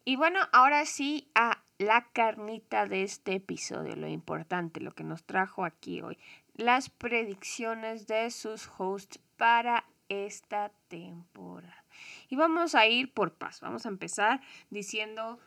[0.06, 5.23] Y bueno, ahora sí a la carnita de este episodio, lo importante, lo que nos
[5.23, 6.17] trajo aquí hoy,
[6.56, 11.83] las predicciones de sus hosts para esta temporada.
[12.29, 13.65] Y vamos a ir por paso.
[13.65, 15.39] Vamos a empezar diciendo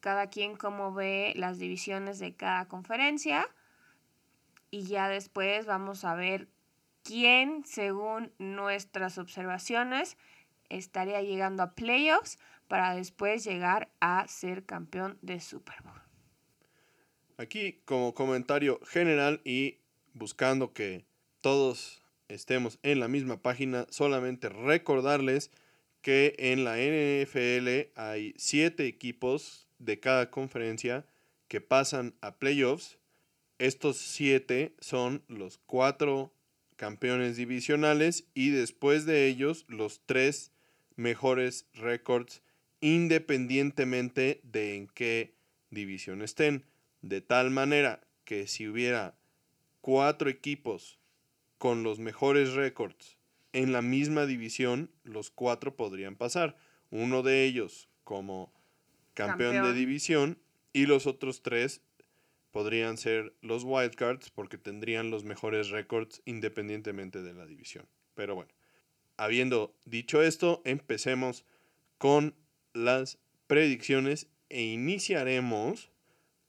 [0.00, 3.48] cada quien cómo ve las divisiones de cada conferencia.
[4.70, 6.48] Y ya después vamos a ver
[7.02, 10.16] quién, según nuestras observaciones,
[10.68, 16.00] estaría llegando a playoffs para después llegar a ser campeón de Super Bowl.
[17.36, 19.78] Aquí como comentario general y
[20.12, 21.04] buscando que
[21.40, 25.50] todos estemos en la misma página, solamente recordarles
[26.02, 31.06] que en la NFL hay siete equipos de cada conferencia
[31.48, 32.98] que pasan a playoffs.
[33.58, 36.32] Estos siete son los cuatro
[36.76, 40.52] campeones divisionales y después de ellos los tres
[40.96, 42.42] mejores récords
[42.80, 45.34] independientemente de en qué
[45.70, 46.64] división estén.
[47.02, 49.14] De tal manera que si hubiera
[49.82, 50.98] cuatro equipos
[51.58, 53.19] con los mejores récords
[53.52, 56.56] en la misma división, los cuatro podrían pasar.
[56.90, 58.52] Uno de ellos como
[59.14, 60.38] campeón, de división
[60.72, 61.82] y los otros tres
[62.50, 67.86] podrían ser los wildcards porque tendrían los mejores récords independientemente de la división.
[68.14, 68.50] Pero bueno,
[69.16, 71.44] habiendo dicho esto, empecemos
[71.98, 72.34] con
[72.72, 75.90] las predicciones e iniciaremos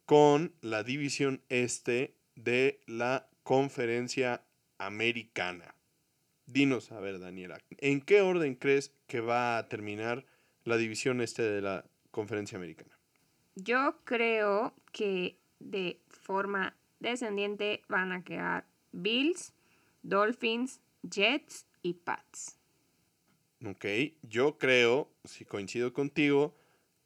[0.06, 4.44] con la división este de la conferencia
[4.78, 5.76] americana.
[6.52, 10.26] Dinos, a ver, Daniela, ¿en qué orden crees que va a terminar
[10.66, 12.98] la división este de la conferencia americana?
[13.56, 19.54] Yo creo que de forma descendiente van a quedar Bills,
[20.04, 22.58] Dolphins, Jets y Pats.
[23.66, 23.86] Ok,
[24.24, 26.58] yo creo, si coincido contigo,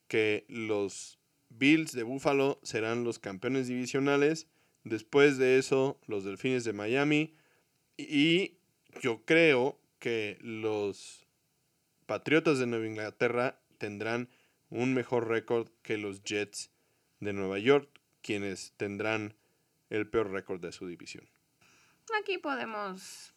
[0.07, 4.47] que los Bills de Buffalo serán los campeones divisionales.
[4.83, 7.35] Después de eso, los Delfines de Miami,
[7.97, 8.57] y
[9.01, 11.25] yo creo que los
[12.05, 14.29] Patriotas de Nueva Inglaterra tendrán
[14.69, 16.71] un mejor récord que los Jets
[17.19, 17.89] de Nueva York,
[18.21, 19.35] quienes tendrán
[19.89, 21.27] el peor récord de su división.
[22.21, 23.33] Aquí podemos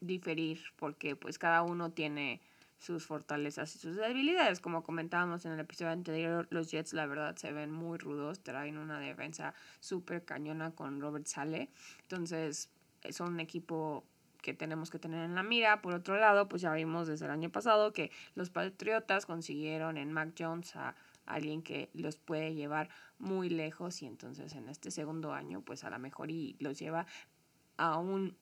[0.00, 2.40] diferir porque pues cada uno tiene
[2.78, 4.60] sus fortalezas y sus debilidades.
[4.60, 8.76] Como comentábamos en el episodio anterior, los Jets la verdad se ven muy rudos, traen
[8.78, 11.70] una defensa súper cañona con Robert Sale.
[12.02, 12.70] Entonces
[13.10, 14.04] son un equipo
[14.44, 15.80] que tenemos que tener en la mira.
[15.80, 20.12] Por otro lado, pues ya vimos desde el año pasado que los Patriotas consiguieron en
[20.12, 25.32] Mac Jones a alguien que los puede llevar muy lejos y entonces en este segundo
[25.32, 27.06] año pues a lo mejor y los lleva
[27.78, 28.36] a un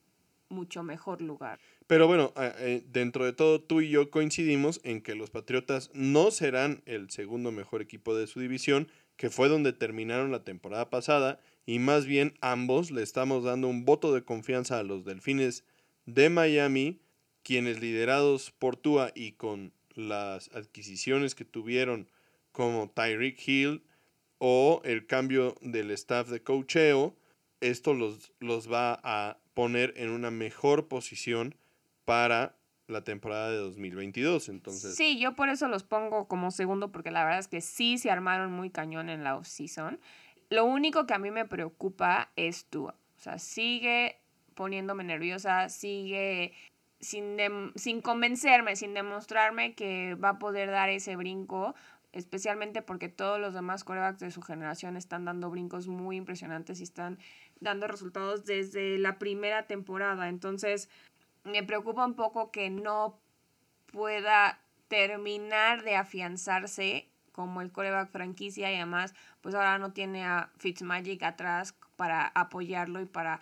[0.49, 1.59] mucho mejor lugar.
[1.87, 6.31] Pero bueno, eh, dentro de todo tú y yo coincidimos en que los Patriotas no
[6.31, 11.39] serán el segundo mejor equipo de su división, que fue donde terminaron la temporada pasada,
[11.65, 15.63] y más bien ambos le estamos dando un voto de confianza a los Delfines
[16.05, 16.99] de Miami,
[17.43, 22.09] quienes liderados por Tua y con las adquisiciones que tuvieron
[22.51, 23.83] como Tyreek Hill
[24.37, 27.15] o el cambio del staff de cocheo,
[27.61, 31.55] esto los, los va a poner en una mejor posición
[32.05, 32.55] para
[32.87, 34.49] la temporada de 2022.
[34.49, 37.97] Entonces, sí, yo por eso los pongo como segundo, porque la verdad es que sí
[37.97, 39.99] se armaron muy cañón en la off-season.
[40.49, 42.95] Lo único que a mí me preocupa es Tua.
[43.17, 44.17] O sea, sigue
[44.55, 46.53] poniéndome nerviosa, sigue
[46.99, 47.37] sin,
[47.75, 51.75] sin convencerme, sin demostrarme que va a poder dar ese brinco,
[52.11, 56.83] especialmente porque todos los demás corebacks de su generación están dando brincos muy impresionantes y
[56.83, 57.19] están
[57.59, 60.29] dando resultados desde la primera temporada.
[60.29, 60.89] Entonces,
[61.43, 63.19] me preocupa un poco que no
[63.91, 70.51] pueda terminar de afianzarse como el coreback franquicia y además pues ahora no tiene a
[70.57, 73.39] Fitzmagic atrás para apoyarlo y para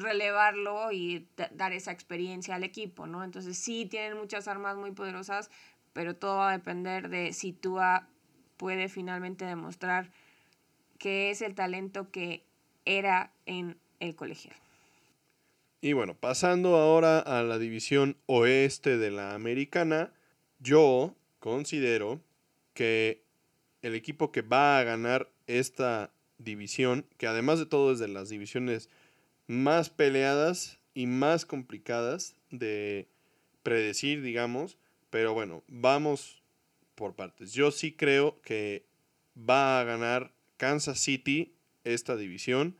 [0.00, 3.24] relevarlo y dar esa experiencia al equipo, ¿no?
[3.24, 5.50] Entonces sí tienen muchas armas muy poderosas,
[5.92, 8.08] pero todo va a depender de si Tua
[8.56, 10.10] puede finalmente demostrar
[10.98, 12.44] que es el talento que
[12.84, 14.54] era en el colegial.
[15.80, 20.12] Y bueno, pasando ahora a la división oeste de la americana,
[20.58, 22.20] yo considero
[22.74, 23.22] que
[23.80, 28.28] el equipo que va a ganar esta división, que además de todo es de las
[28.28, 28.90] divisiones
[29.50, 33.08] más peleadas y más complicadas de
[33.64, 34.78] predecir, digamos.
[35.10, 36.40] Pero bueno, vamos
[36.94, 37.52] por partes.
[37.52, 38.86] Yo sí creo que
[39.36, 42.76] va a ganar Kansas City esta división.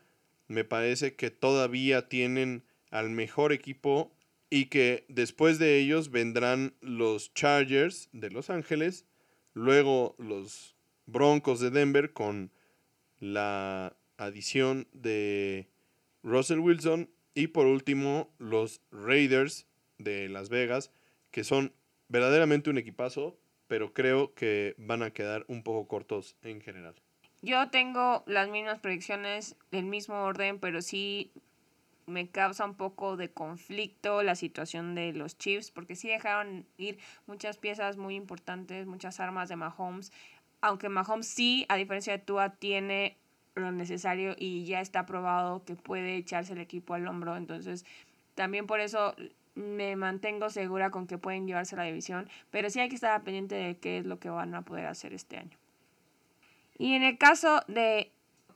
[0.47, 4.13] Me parece que todavía tienen al mejor equipo
[4.49, 9.07] y que después de ellos vendrán los Chargers de Los Ángeles,
[9.55, 12.53] luego los Broncos de Denver con
[13.19, 15.70] la adición de
[16.23, 19.67] Russell Wilson y por último los Raiders
[19.99, 20.91] de Las Vegas,
[21.31, 21.73] que son
[22.09, 26.95] verdaderamente un equipazo, pero creo que van a quedar un poco cortos en general.
[27.43, 31.33] Yo tengo las mismas predicciones del mismo orden, pero sí
[32.07, 36.99] me causa un poco de conflicto la situación de los Chiefs, porque sí dejaron ir
[37.27, 40.13] muchas piezas muy importantes, muchas armas de Mahomes,
[40.61, 43.17] aunque Mahomes sí, a diferencia de Tua, tiene
[43.61, 47.37] lo necesario y ya está probado que puede echarse el equipo al hombro.
[47.37, 47.85] Entonces,
[48.35, 49.15] también por eso
[49.55, 53.55] me mantengo segura con que pueden llevarse la división, pero sí hay que estar pendiente
[53.55, 55.57] de qué es lo que van a poder hacer este año.
[56.79, 58.11] Y en el caso de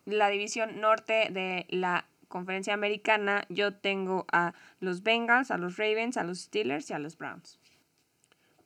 [0.07, 6.17] la división norte de la conferencia americana, yo tengo a los Bengals, a los Ravens,
[6.17, 7.59] a los Steelers y a los Browns.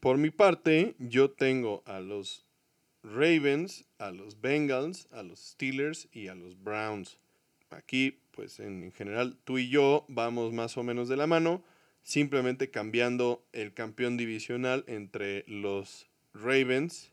[0.01, 2.48] Por mi parte, yo tengo a los
[3.03, 7.19] Ravens, a los Bengals, a los Steelers y a los Browns.
[7.71, 11.63] Aquí, pues en general, tú y yo vamos más o menos de la mano,
[12.03, 17.13] simplemente cambiando el campeón divisional entre los Ravens,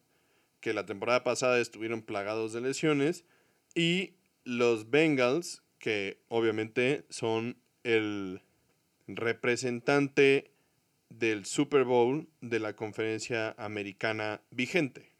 [0.61, 3.25] que la temporada pasada estuvieron plagados de lesiones,
[3.73, 4.13] y
[4.45, 8.41] los Bengals, que obviamente son el
[9.07, 10.51] representante
[11.09, 15.14] del Super Bowl de la conferencia americana vigente.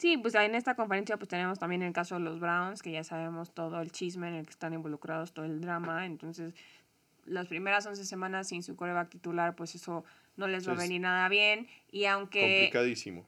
[0.00, 3.04] Sí, pues en esta conferencia pues tenemos también el caso de los Browns, que ya
[3.04, 6.06] sabemos todo el chisme en el que están involucrados, todo el drama.
[6.06, 6.54] Entonces,
[7.26, 10.06] las primeras 11 semanas sin su coreback titular, pues eso
[10.38, 11.68] no les va a venir nada bien.
[11.90, 12.40] Y aunque...
[12.40, 13.26] Complicadísimo.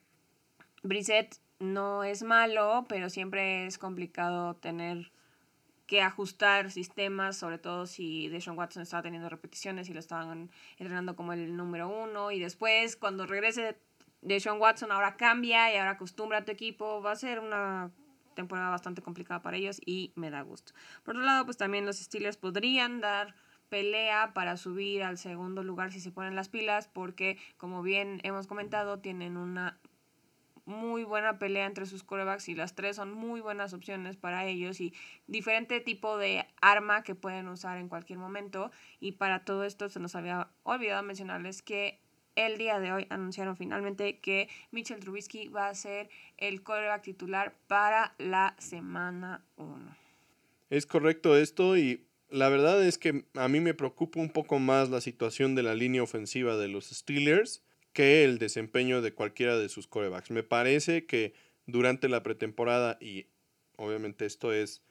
[0.83, 5.13] Brissett no es malo, pero siempre es complicado tener
[5.87, 11.17] que ajustar sistemas, sobre todo si Deshaun Watson estaba teniendo repeticiones y lo estaban entrenando
[11.17, 12.31] como el número uno.
[12.31, 13.77] Y después, cuando regrese
[14.23, 17.03] de Sean Watson ahora cambia y ahora acostumbra a tu equipo.
[17.03, 17.91] Va a ser una
[18.35, 20.73] temporada bastante complicada para ellos y me da gusto.
[21.03, 23.35] Por otro lado, pues también los Steelers podrían dar
[23.69, 28.47] pelea para subir al segundo lugar si se ponen las pilas porque como bien hemos
[28.47, 29.79] comentado tienen una
[30.65, 34.81] muy buena pelea entre sus corebacks y las tres son muy buenas opciones para ellos
[34.81, 34.93] y
[35.27, 38.71] diferente tipo de arma que pueden usar en cualquier momento.
[39.01, 42.02] Y para todo esto se nos había olvidado mencionarles que
[42.37, 46.09] el día de hoy anunciaron finalmente que Mitchell Trubisky va a ser
[46.39, 49.97] el coreback titular para la semana 1.
[50.71, 54.89] Es correcto esto y la verdad es que a mí me preocupa un poco más
[54.89, 57.63] la situación de la línea ofensiva de los Steelers
[57.93, 60.31] que el desempeño de cualquiera de sus corebacks.
[60.31, 61.35] Me parece que
[61.67, 63.27] durante la pretemporada, y
[63.77, 64.83] obviamente esto es,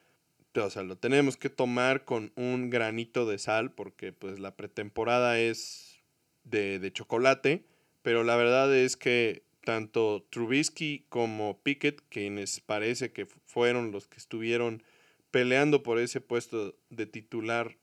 [0.55, 5.39] o sea, lo tenemos que tomar con un granito de sal, porque pues la pretemporada
[5.39, 5.90] es
[6.43, 7.63] de, de chocolate,
[8.01, 14.17] pero la verdad es que tanto Trubisky como Pickett, quienes parece que fueron los que
[14.17, 14.83] estuvieron
[15.29, 17.77] peleando por ese puesto de titular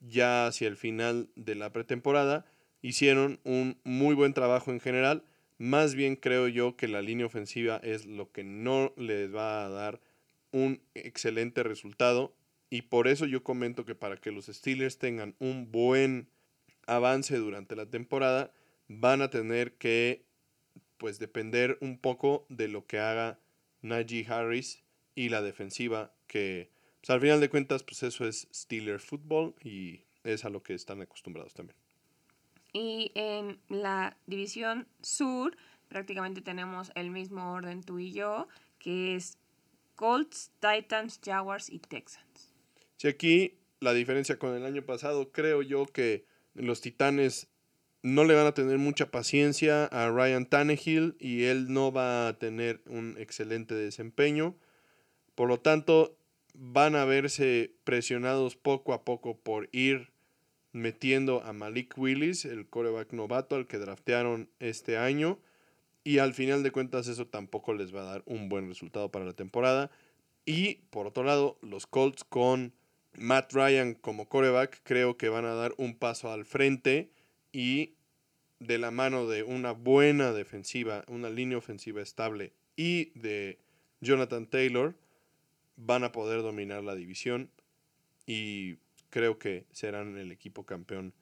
[0.00, 2.46] ya hacia el final de la pretemporada,
[2.82, 5.24] hicieron un muy buen trabajo en general.
[5.58, 9.68] Más bien creo yo que la línea ofensiva es lo que no les va a
[9.68, 10.00] dar
[10.52, 12.34] un excelente resultado.
[12.68, 16.28] Y por eso yo comento que para que los Steelers tengan un buen
[16.86, 18.52] avance durante la temporada,
[18.88, 20.24] van a tener que
[20.98, 23.38] pues depender un poco de lo que haga
[23.82, 24.82] Najee Harris
[25.14, 26.70] y la defensiva que
[27.00, 30.74] pues, al final de cuentas pues eso es Steelers Football y es a lo que
[30.74, 31.76] están acostumbrados también.
[32.72, 35.56] Y en la división sur
[35.88, 39.38] prácticamente tenemos el mismo orden tú y yo, que es
[39.94, 42.52] Colts, Titans, Jaguars y Texans.
[42.96, 46.26] Si aquí la diferencia con el año pasado, creo yo que
[46.56, 47.48] los Titanes
[48.02, 52.38] no le van a tener mucha paciencia a Ryan Tannehill y él no va a
[52.38, 54.56] tener un excelente desempeño.
[55.34, 56.16] Por lo tanto,
[56.54, 60.12] van a verse presionados poco a poco por ir
[60.72, 65.38] metiendo a Malik Willis, el coreback novato al que draftearon este año.
[66.04, 69.24] Y al final de cuentas eso tampoco les va a dar un buen resultado para
[69.24, 69.90] la temporada.
[70.44, 72.72] Y por otro lado, los Colts con
[73.18, 77.10] Matt Ryan como coreback creo que van a dar un paso al frente
[77.52, 77.94] y
[78.58, 83.58] de la mano de una buena defensiva, una línea ofensiva estable y de
[84.00, 84.94] Jonathan Taylor
[85.76, 87.50] van a poder dominar la división
[88.26, 88.76] y
[89.10, 91.12] creo que serán el equipo campeón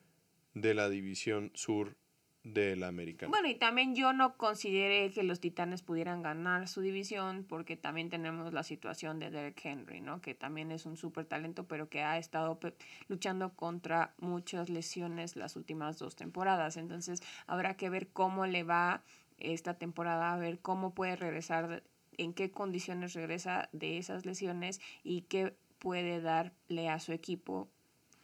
[0.55, 1.97] de la división sur
[2.45, 3.31] de la americana.
[3.31, 8.11] Bueno, y también yo no consideré que los Titanes pudieran ganar su división porque también
[8.11, 10.21] tenemos la situación de Derek Henry, ¿no?
[10.21, 12.61] Que también es un súper talento, pero que ha estado
[13.09, 16.77] luchando contra muchas lesiones las últimas dos temporadas.
[16.77, 19.03] Entonces, habrá que ver cómo le va
[19.39, 21.83] esta temporada, a ver cómo puede regresar,
[22.19, 27.69] en qué condiciones regresa de esas lesiones y qué puede darle a su equipo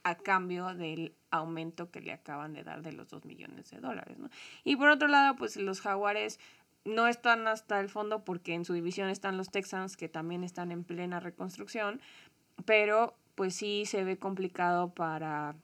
[0.03, 4.19] a cambio del aumento que le acaban de dar de los 2 millones de dólares.
[4.19, 4.31] ¿no?
[4.65, 6.39] Y por otro lado, pues los jaguares
[6.85, 10.73] no están hasta el fondo porque en su división están los Texans que también están
[10.73, 12.01] en plena reconstrucción,
[12.65, 15.57] pero pues sí se ve complicado para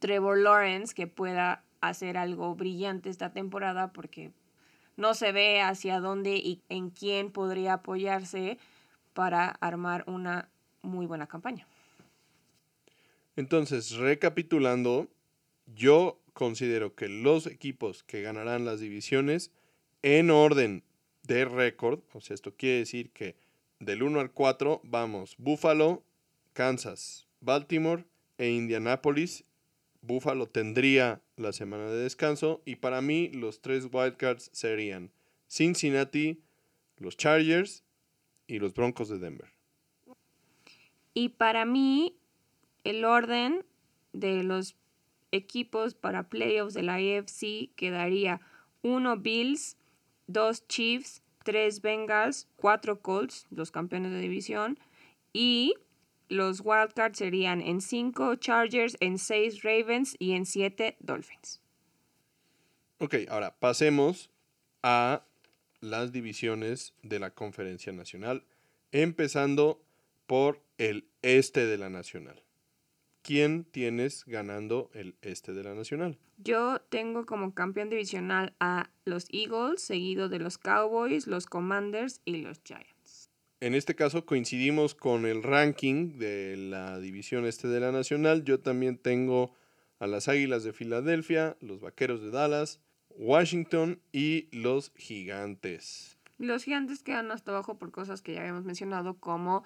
[0.00, 4.32] Trevor Lawrence que pueda hacer algo brillante esta temporada porque
[4.96, 8.58] no se ve hacia dónde y en quién podría apoyarse
[9.14, 10.48] para armar una
[10.82, 11.66] muy buena campaña.
[13.40, 15.08] Entonces, recapitulando,
[15.64, 19.50] yo considero que los equipos que ganarán las divisiones
[20.02, 20.84] en orden
[21.22, 23.36] de récord, o sea, esto quiere decir que
[23.78, 26.02] del 1 al 4 vamos Buffalo,
[26.52, 28.04] Kansas, Baltimore
[28.36, 29.44] e Indianapolis.
[30.02, 35.12] Buffalo tendría la semana de descanso y para mí los tres wildcards serían
[35.48, 36.42] Cincinnati,
[36.98, 37.84] los Chargers
[38.46, 39.48] y los Broncos de Denver.
[41.14, 42.19] Y para mí
[42.84, 43.64] el orden
[44.12, 44.76] de los
[45.32, 48.40] equipos para playoffs de la AFC quedaría
[48.82, 49.76] 1 Bills,
[50.26, 54.78] 2 Chiefs, 3 Bengals, 4 Colts, los campeones de división,
[55.32, 55.74] y
[56.28, 61.60] los wildcards serían en 5 Chargers, en 6 Ravens y en 7 Dolphins.
[62.98, 64.30] Ok, ahora pasemos
[64.82, 65.24] a
[65.80, 68.44] las divisiones de la Conferencia Nacional,
[68.92, 69.82] empezando
[70.26, 72.42] por el este de la Nacional.
[73.22, 76.18] ¿Quién tienes ganando el este de la Nacional?
[76.38, 82.38] Yo tengo como campeón divisional a los Eagles, seguido de los Cowboys, los Commanders y
[82.38, 83.30] los Giants.
[83.60, 88.42] En este caso coincidimos con el ranking de la división este de la Nacional.
[88.44, 89.54] Yo también tengo
[89.98, 96.16] a las Águilas de Filadelfia, los Vaqueros de Dallas, Washington y los Gigantes.
[96.38, 99.62] Los gigantes quedan hasta abajo por cosas que ya habíamos mencionado, como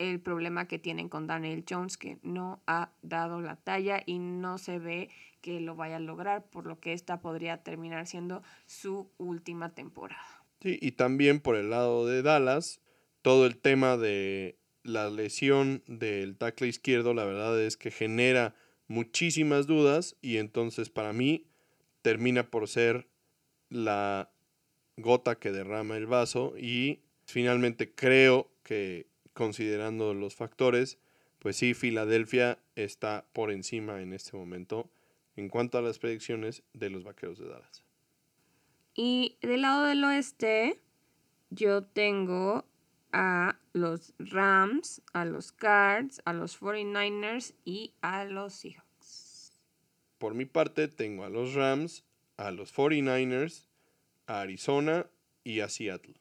[0.00, 4.56] el problema que tienen con Daniel Jones, que no ha dado la talla y no
[4.56, 5.10] se ve
[5.42, 10.42] que lo vaya a lograr, por lo que esta podría terminar siendo su última temporada.
[10.62, 12.80] Sí, y también por el lado de Dallas,
[13.20, 18.54] todo el tema de la lesión del tackle izquierdo, la verdad es que genera
[18.88, 21.46] muchísimas dudas y entonces para mí
[22.00, 23.06] termina por ser
[23.68, 24.32] la
[24.96, 30.98] gota que derrama el vaso y finalmente creo que considerando los factores,
[31.38, 34.90] pues sí, Filadelfia está por encima en este momento
[35.36, 37.84] en cuanto a las predicciones de los Vaqueros de Dallas.
[38.94, 40.80] Y del lado del oeste,
[41.50, 42.66] yo tengo
[43.12, 49.52] a los Rams, a los Cards, a los 49ers y a los Seahawks.
[50.18, 52.04] Por mi parte, tengo a los Rams,
[52.36, 53.66] a los 49ers,
[54.26, 55.06] a Arizona
[55.44, 56.14] y a Seattle.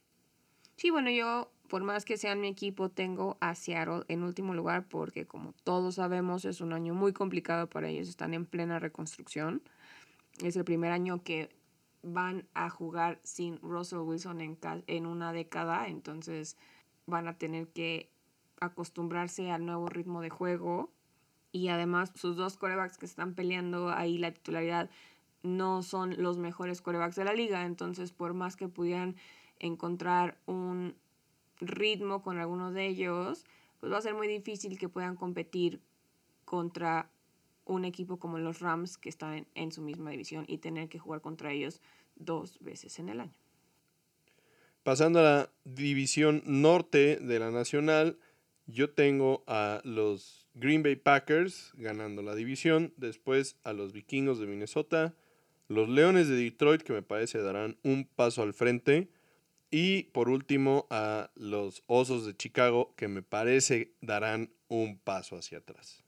[0.77, 4.87] Sí, bueno, yo, por más que sean mi equipo, tengo a Seattle en último lugar
[4.89, 8.09] porque, como todos sabemos, es un año muy complicado para ellos.
[8.09, 9.61] Están en plena reconstrucción.
[10.43, 11.49] Es el primer año que
[12.01, 14.57] van a jugar sin Russell Wilson en,
[14.87, 16.57] en una década, entonces
[17.05, 18.09] van a tener que
[18.59, 20.91] acostumbrarse al nuevo ritmo de juego
[21.51, 24.89] y además sus dos corebacks que están peleando ahí la titularidad
[25.43, 29.15] no son los mejores corebacks de la liga, entonces por más que pudieran
[29.59, 30.95] encontrar un
[31.59, 33.45] ritmo con alguno de ellos,
[33.79, 35.79] pues va a ser muy difícil que puedan competir
[36.45, 37.09] contra
[37.65, 41.21] un equipo como los Rams que están en, su misma división y tener que jugar
[41.21, 41.81] contra ellos
[42.15, 43.33] dos veces en el año.
[44.83, 48.17] Pasando a la división norte de la nacional,
[48.65, 54.47] yo tengo a los Green Bay Packers ganando la división, después a los Vikingos de
[54.47, 55.13] Minnesota,
[55.67, 59.09] los Leones de Detroit que me parece darán un paso al frente
[59.71, 65.59] y por último a los Osos de Chicago que me parece darán un paso hacia
[65.59, 66.03] atrás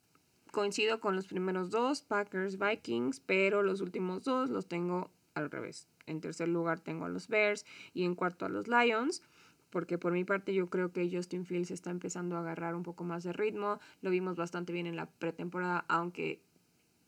[0.52, 5.88] coincido con los primeros dos, Packers, Vikings, pero los últimos dos los tengo al revés.
[6.06, 9.24] En tercer lugar tengo a los Bears y en cuarto a los Lions,
[9.70, 13.04] porque por mi parte yo creo que Justin Fields está empezando a agarrar un poco
[13.04, 13.80] más de ritmo.
[14.02, 16.42] Lo vimos bastante bien en la pretemporada, aunque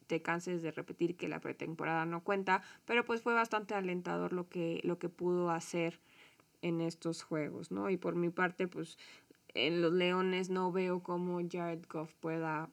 [0.07, 4.47] te canses de repetir que la pretemporada no cuenta, pero pues fue bastante alentador lo
[4.47, 5.99] que, lo que pudo hacer
[6.63, 7.91] en estos juegos, ¿no?
[7.91, 8.97] Y por mi parte, pues
[9.53, 12.71] en los Leones no veo cómo Jared Goff pueda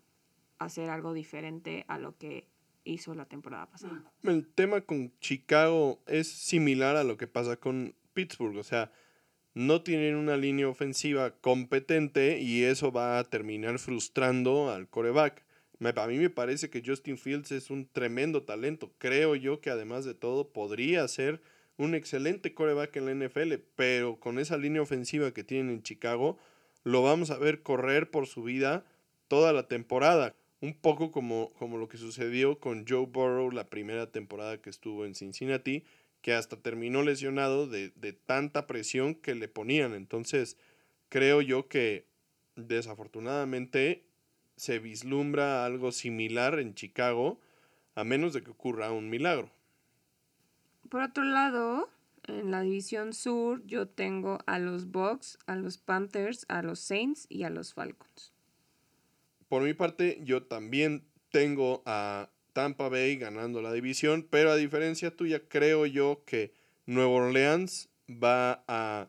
[0.58, 2.46] hacer algo diferente a lo que
[2.84, 4.02] hizo la temporada pasada.
[4.22, 8.90] El tema con Chicago es similar a lo que pasa con Pittsburgh, o sea,
[9.52, 15.44] no tienen una línea ofensiva competente y eso va a terminar frustrando al coreback.
[15.82, 18.92] A mí me parece que Justin Fields es un tremendo talento.
[18.98, 21.40] Creo yo que además de todo podría ser
[21.80, 26.38] un excelente coreback en la NFL, pero con esa línea ofensiva que tienen en Chicago,
[26.84, 28.84] lo vamos a ver correr por su vida
[29.28, 34.12] toda la temporada un poco como, como lo que sucedió con Joe Burrow la primera
[34.12, 35.84] temporada que estuvo en Cincinnati,
[36.20, 39.94] que hasta terminó lesionado de, de tanta presión que le ponían.
[39.94, 40.58] Entonces,
[41.08, 42.04] creo yo que
[42.56, 44.04] desafortunadamente
[44.56, 47.40] se vislumbra algo similar en Chicago,
[47.94, 49.50] a menos de que ocurra un milagro.
[50.90, 51.88] Por otro lado,
[52.24, 57.26] en la división sur yo tengo a los Bucks, a los Panthers, a los Saints
[57.28, 58.32] y a los Falcons.
[59.48, 65.16] Por mi parte, yo también tengo a Tampa Bay ganando la división, pero a diferencia
[65.16, 66.52] tuya, creo yo que
[66.86, 69.08] Nueva Orleans va a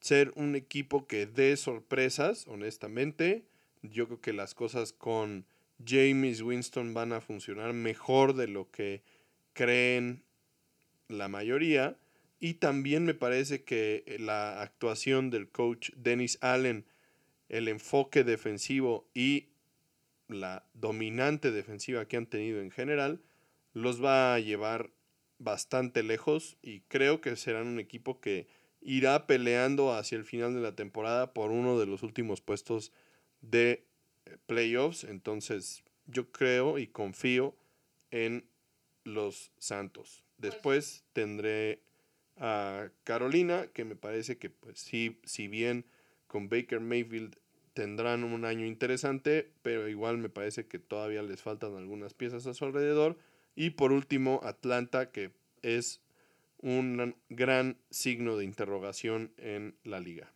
[0.00, 3.46] ser un equipo que dé sorpresas, honestamente.
[3.80, 5.46] Yo creo que las cosas con
[5.82, 9.02] James Winston van a funcionar mejor de lo que
[9.54, 10.25] creen
[11.08, 11.96] la mayoría.
[12.38, 16.84] Y también me parece que la actuación del coach Dennis Allen,
[17.48, 19.48] el enfoque defensivo y
[20.28, 23.22] la dominante defensiva que han tenido en general,
[23.72, 24.90] los va a llevar
[25.38, 28.48] bastante lejos y creo que serán un equipo que
[28.80, 32.92] irá peleando hacia el final de la temporada por uno de los últimos puestos
[33.40, 33.86] de
[34.24, 35.04] eh, playoffs.
[35.04, 37.54] Entonces yo creo y confío
[38.10, 38.48] en
[39.04, 40.25] los Santos.
[40.38, 41.80] Después tendré
[42.36, 45.86] a Carolina, que me parece que pues sí, si bien
[46.26, 47.36] con Baker Mayfield
[47.72, 52.54] tendrán un año interesante, pero igual me parece que todavía les faltan algunas piezas a
[52.54, 53.18] su alrededor.
[53.54, 55.32] Y por último, Atlanta, que
[55.62, 56.00] es
[56.58, 60.32] un gran signo de interrogación en la liga.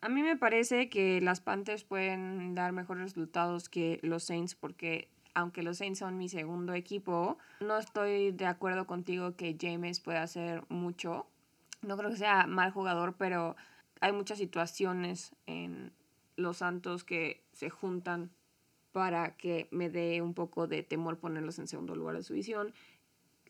[0.00, 5.08] A mí me parece que las Panthers pueden dar mejores resultados que los Saints porque
[5.34, 10.22] aunque los Saints son mi segundo equipo, no estoy de acuerdo contigo que James pueda
[10.22, 11.26] hacer mucho.
[11.82, 13.56] No creo que sea mal jugador, pero
[14.00, 15.92] hay muchas situaciones en
[16.36, 18.30] los Santos que se juntan
[18.92, 22.72] para que me dé un poco de temor ponerlos en segundo lugar de su visión.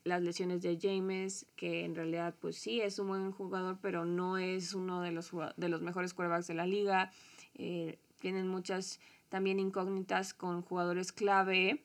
[0.04, 4.36] las lesiones de James, que en realidad pues sí es un buen jugador, pero no
[4.36, 7.10] es uno de los, de los mejores quarterbacks de la liga.
[7.54, 9.00] Eh, tienen muchas
[9.34, 11.84] también incógnitas con jugadores clave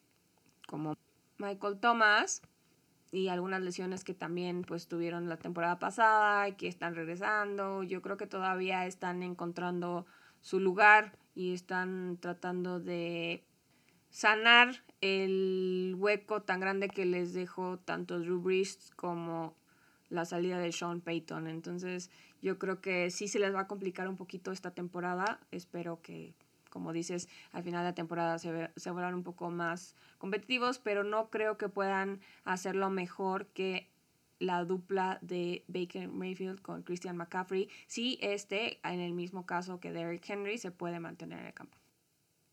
[0.68, 0.96] como
[1.40, 2.44] Michael Thomas
[3.12, 7.82] y algunas lesiones que también pues tuvieron la temporada pasada y que están regresando.
[7.82, 10.06] Yo creo que todavía están encontrando
[10.42, 13.44] su lugar y están tratando de
[14.12, 19.56] sanar el hueco tan grande que les dejó tanto Drew Brees como
[20.10, 21.48] la salida de Sean Payton.
[21.48, 22.12] Entonces
[22.44, 25.40] yo creo que sí se les va a complicar un poquito esta temporada.
[25.50, 26.36] Espero que,
[26.70, 31.04] como dices, al final de la temporada se, se vuelvan un poco más competitivos, pero
[31.04, 33.88] no creo que puedan hacerlo mejor que
[34.40, 39.92] la dupla de Baker Mayfield con Christian McCaffrey, si este, en el mismo caso que
[39.92, 41.78] Derrick Henry, se puede mantener en el campo.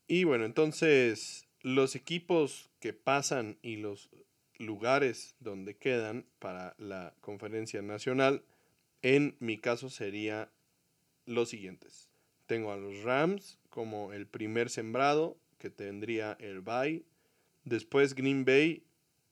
[0.08, 4.10] Y bueno, entonces los equipos que pasan y los
[4.58, 8.44] lugares donde quedan para la conferencia nacional,
[9.02, 10.50] en mi caso sería
[11.24, 12.10] los siguientes.
[12.46, 17.04] Tengo a los Rams como el primer sembrado que tendría el bye.
[17.66, 18.84] Después Green Bay,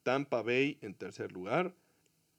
[0.03, 1.75] Tampa Bay en tercer lugar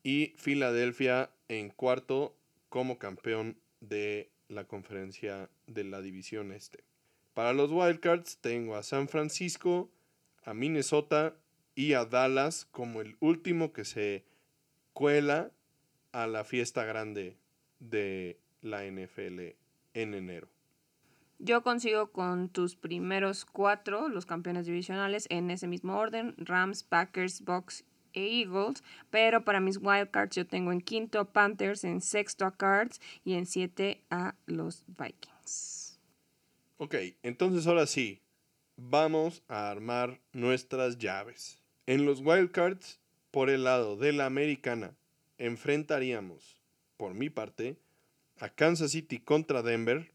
[0.04, 2.38] y Filadelfia en cuarto
[2.70, 6.84] como campeón de la conferencia de la división este.
[7.34, 9.90] Para los Wildcards tengo a San Francisco,
[10.44, 11.36] a Minnesota
[11.74, 14.26] y a Dallas como el último que se
[14.94, 15.50] cuela
[16.12, 17.36] a la fiesta grande
[17.80, 19.56] de la NFL
[19.96, 20.55] en enero.
[21.40, 27.42] Yo consigo con tus primeros cuatro, los campeones divisionales, en ese mismo orden, Rams, Packers,
[27.42, 27.84] Bucks
[28.14, 33.02] e Eagles, pero para mis wildcards yo tengo en quinto Panthers, en sexto a Cards
[33.26, 36.00] y en siete a los Vikings.
[36.78, 38.22] Ok, entonces ahora sí,
[38.78, 41.62] vamos a armar nuestras llaves.
[41.86, 43.00] En los wildcards,
[43.32, 44.96] por el lado de la americana,
[45.38, 46.58] enfrentaríamos,
[46.96, 47.78] por mi parte,
[48.40, 50.15] a Kansas City contra Denver,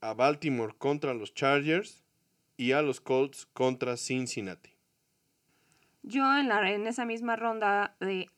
[0.00, 2.04] a Baltimore contra los Chargers
[2.56, 4.70] y a los Colts contra Cincinnati.
[6.02, 8.28] Yo en, la, en esa misma ronda de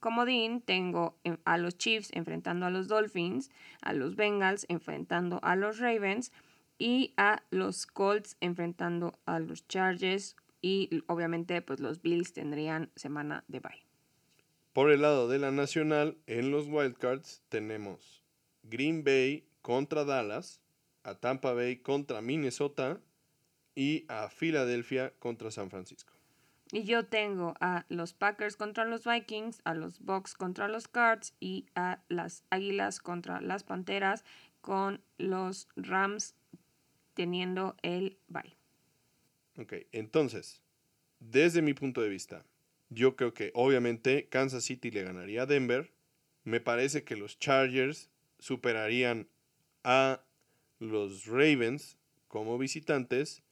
[0.00, 3.50] comodín tengo a los Chiefs enfrentando a los Dolphins,
[3.82, 6.32] a los Bengals enfrentando a los Ravens
[6.78, 13.44] y a los Colts enfrentando a los Chargers y obviamente pues los Bills tendrían semana
[13.48, 13.84] de bye.
[14.72, 18.22] Por el lado de la nacional, en los wildcards tenemos
[18.62, 20.60] Green Bay contra Dallas,
[21.02, 23.00] a Tampa Bay contra Minnesota
[23.74, 26.12] y a Filadelfia contra San Francisco.
[26.70, 31.32] Y yo tengo a los Packers contra los Vikings, a los Bucks contra los Cards
[31.40, 34.24] y a las Águilas contra las Panteras
[34.60, 36.34] con los Rams
[37.14, 38.56] teniendo el bye.
[39.56, 40.60] Ok, entonces,
[41.20, 42.44] desde mi punto de vista,
[42.90, 45.92] yo creo que obviamente Kansas City le ganaría a Denver.
[46.44, 49.28] Me parece que los Chargers superarían
[49.84, 50.20] a
[50.78, 51.96] los Ravens
[52.28, 53.42] como visitantes.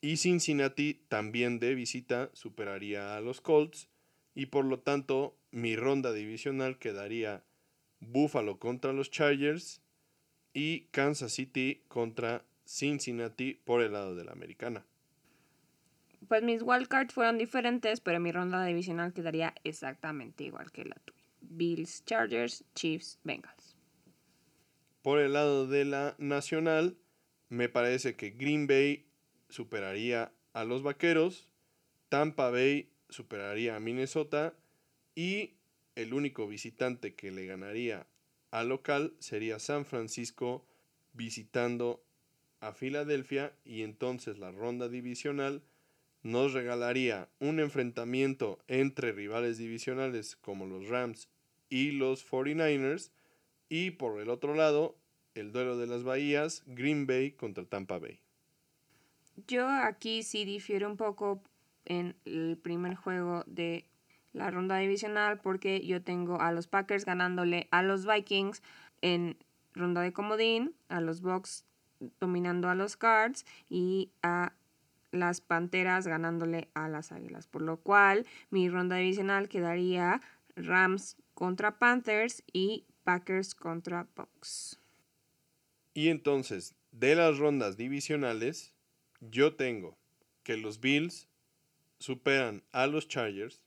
[0.00, 3.88] Y Cincinnati también de visita superaría a los Colts.
[4.34, 7.44] Y por lo tanto, mi ronda divisional quedaría
[8.00, 9.82] Buffalo contra los Chargers
[10.54, 14.86] y Kansas City contra Cincinnati por el lado de la americana
[16.30, 21.18] pues mis wildcards fueron diferentes, pero mi ronda divisional quedaría exactamente igual que la tuya.
[21.40, 23.59] Bills, Chargers, Chiefs, Bengals.
[25.02, 26.96] Por el lado de la nacional,
[27.48, 29.06] me parece que Green Bay
[29.48, 31.48] superaría a los Vaqueros,
[32.08, 34.54] Tampa Bay superaría a Minnesota
[35.14, 35.54] y
[35.94, 38.06] el único visitante que le ganaría
[38.50, 40.66] al local sería San Francisco
[41.12, 42.04] visitando
[42.60, 45.62] a Filadelfia y entonces la ronda divisional
[46.22, 51.28] nos regalaría un enfrentamiento entre rivales divisionales como los Rams
[51.70, 53.12] y los 49ers
[53.70, 54.96] y por el otro lado
[55.34, 58.20] el duelo de las bahías Green Bay contra Tampa Bay.
[59.46, 61.42] Yo aquí sí difiero un poco
[61.86, 63.86] en el primer juego de
[64.32, 68.62] la ronda divisional porque yo tengo a los Packers ganándole a los Vikings
[69.00, 69.38] en
[69.72, 71.64] ronda de comodín, a los Bucks
[72.18, 74.52] dominando a los Cards y a
[75.12, 80.20] las Panteras ganándole a las Águilas, por lo cual mi ronda divisional quedaría
[80.56, 84.78] Rams contra Panthers y Packers contra Bucks.
[85.94, 88.74] Y entonces, de las rondas divisionales,
[89.20, 89.98] yo tengo
[90.42, 91.28] que los Bills
[91.98, 93.62] superan a los Chargers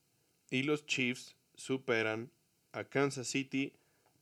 [0.50, 2.32] y los Chiefs superan
[2.72, 3.74] a Kansas City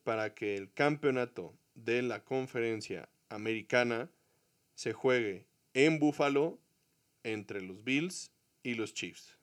[0.04, 4.10] para que el campeonato de la conferencia americana
[4.76, 6.60] se juegue en Buffalo
[7.24, 8.32] entre los Bills
[8.64, 9.38] y los Chiefs.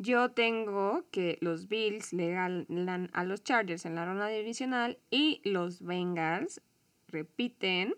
[0.00, 5.40] Yo tengo que los Bills le ganan a los Chargers en la ronda divisional y
[5.42, 6.60] los Bengals
[7.08, 7.96] repiten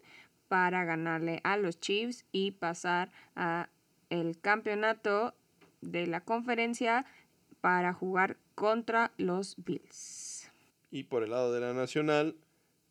[0.49, 3.69] para ganarle a los Chiefs y pasar a
[4.09, 5.35] el campeonato
[5.83, 7.05] de la conferencia
[7.61, 10.51] para jugar contra los Bills.
[10.91, 12.35] Y por el lado de la nacional,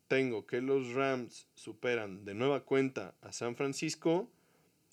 [0.06, 4.30] tengo que los Rams superan de nueva cuenta a San Francisco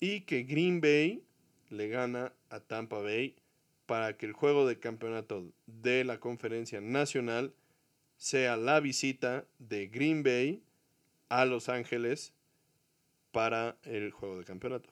[0.00, 1.22] y que Green Bay
[1.70, 3.36] le gana a Tampa Bay
[3.88, 7.54] para que el juego de campeonato de la conferencia nacional
[8.18, 10.62] sea la visita de Green Bay
[11.30, 12.34] a Los Ángeles
[13.32, 14.90] para el juego de campeonato.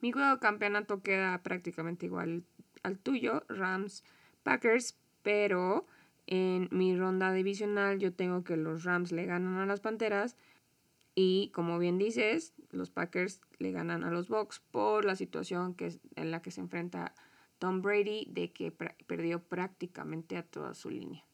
[0.00, 2.42] Mi juego de campeonato queda prácticamente igual
[2.82, 4.02] al tuyo, Rams
[4.42, 5.86] Packers, pero
[6.26, 10.34] en mi ronda divisional yo tengo que los Rams le ganan a las Panteras
[11.14, 15.96] y como bien dices, los Packers le ganan a los Bucks por la situación que
[16.16, 17.14] en la que se enfrenta
[17.62, 21.24] Tom Brady de que perdió prácticamente a toda su línea.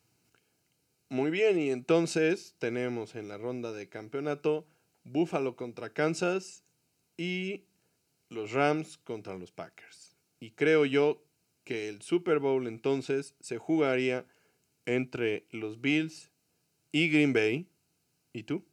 [1.08, 4.66] Muy bien, y entonces tenemos en la ronda de campeonato
[5.04, 6.64] Buffalo contra Kansas
[7.16, 7.64] y
[8.28, 10.18] los Rams contra los Packers.
[10.38, 11.24] Y creo yo
[11.64, 14.26] que el Super Bowl entonces se jugaría
[14.84, 16.30] entre los Bills
[16.92, 17.70] y Green Bay.
[18.34, 18.66] ¿Y tú?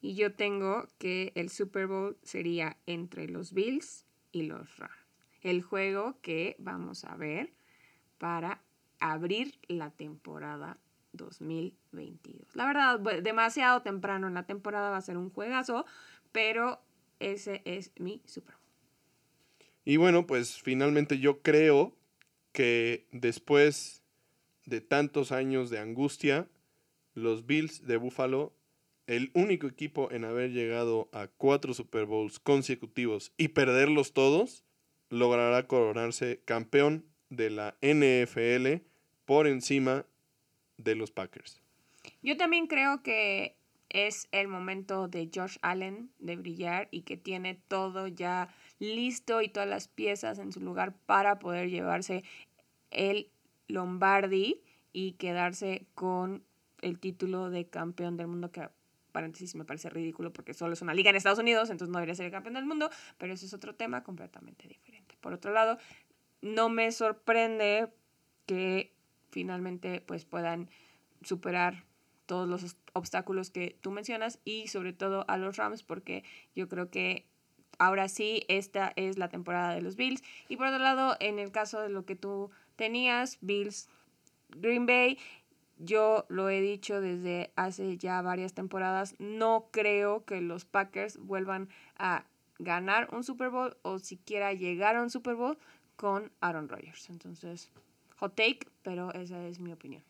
[0.00, 4.99] Y yo tengo que el Super Bowl sería entre los Bills y los Rams.
[5.42, 7.52] El juego que vamos a ver
[8.18, 8.62] para
[8.98, 10.78] abrir la temporada
[11.12, 12.54] 2022.
[12.54, 15.86] La verdad, demasiado temprano en la temporada va a ser un juegazo,
[16.32, 16.80] pero
[17.18, 18.60] ese es mi Super Bowl.
[19.84, 21.96] Y bueno, pues finalmente yo creo
[22.52, 24.02] que después
[24.66, 26.48] de tantos años de angustia,
[27.14, 28.52] los Bills de Buffalo,
[29.06, 34.64] el único equipo en haber llegado a cuatro Super Bowls consecutivos y perderlos todos,
[35.10, 38.84] logrará coronarse campeón de la NFL
[39.26, 40.06] por encima
[40.78, 41.60] de los Packers.
[42.22, 43.56] Yo también creo que
[43.90, 48.48] es el momento de Josh Allen de brillar y que tiene todo ya
[48.78, 52.24] listo y todas las piezas en su lugar para poder llevarse
[52.90, 53.28] el
[53.68, 56.44] Lombardi y quedarse con
[56.82, 58.68] el título de campeón del mundo que
[59.10, 62.14] paréntesis me parece ridículo porque solo es una liga en Estados Unidos, entonces no debería
[62.14, 64.99] ser el campeón del mundo, pero eso es otro tema completamente diferente.
[65.20, 65.78] Por otro lado,
[66.42, 67.92] no me sorprende
[68.46, 68.92] que
[69.30, 70.68] finalmente pues puedan
[71.22, 71.84] superar
[72.26, 76.90] todos los obstáculos que tú mencionas y sobre todo a los Rams porque yo creo
[76.90, 77.26] que
[77.78, 80.22] ahora sí esta es la temporada de los Bills.
[80.48, 83.88] Y por otro lado en el caso de lo que tú tenías Bills
[84.50, 85.18] Green Bay
[85.78, 91.68] yo lo he dicho desde hace ya varias temporadas no creo que los Packers vuelvan
[91.96, 92.26] a
[92.62, 95.58] ganar un Super Bowl o siquiera llegar a un Super Bowl
[95.96, 97.70] con Aaron Rodgers entonces
[98.16, 100.02] hot take pero esa es mi opinión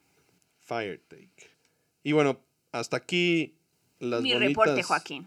[0.61, 1.51] fire take
[2.03, 2.41] y bueno
[2.73, 3.57] hasta aquí
[4.01, 5.27] las Mi reporte, Joaquín.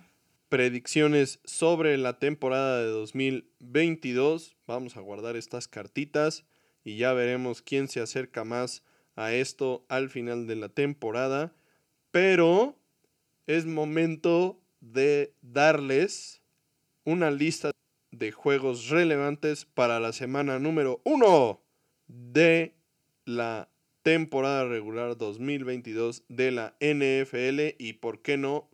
[0.49, 4.55] predicciones sobre la temporada de 2022.
[4.65, 6.43] Vamos a guardar estas cartitas
[6.83, 8.83] y ya veremos quién se acerca más
[9.15, 11.53] a esto al final de la temporada.
[12.11, 12.75] Pero
[13.45, 16.41] es momento de darles
[17.05, 17.71] una lista
[18.11, 21.61] de juegos relevantes para la semana número uno
[22.07, 22.75] de
[23.25, 23.69] la
[24.03, 28.69] temporada regular 2022 de la NFL y por qué no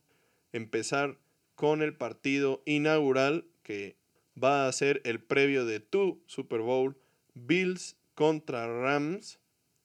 [0.52, 1.18] empezar
[1.56, 3.96] con el partido inaugural que
[4.42, 6.98] va a ser el previo de tu Super Bowl
[7.34, 9.40] Bills contra Rams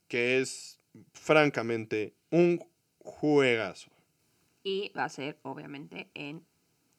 [0.08, 0.78] que es
[1.12, 2.64] francamente un
[2.98, 3.90] juegazo.
[4.62, 6.44] Y va a ser obviamente en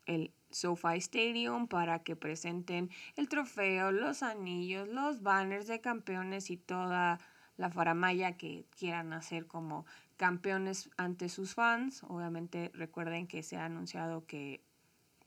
[0.05, 6.55] el SoFi Stadium para que presenten el trofeo, los anillos, los banners de campeones y
[6.55, 7.19] toda
[7.57, 9.85] la faramaya que quieran hacer como
[10.15, 12.03] campeones ante sus fans.
[12.03, 14.61] Obviamente recuerden que se ha anunciado que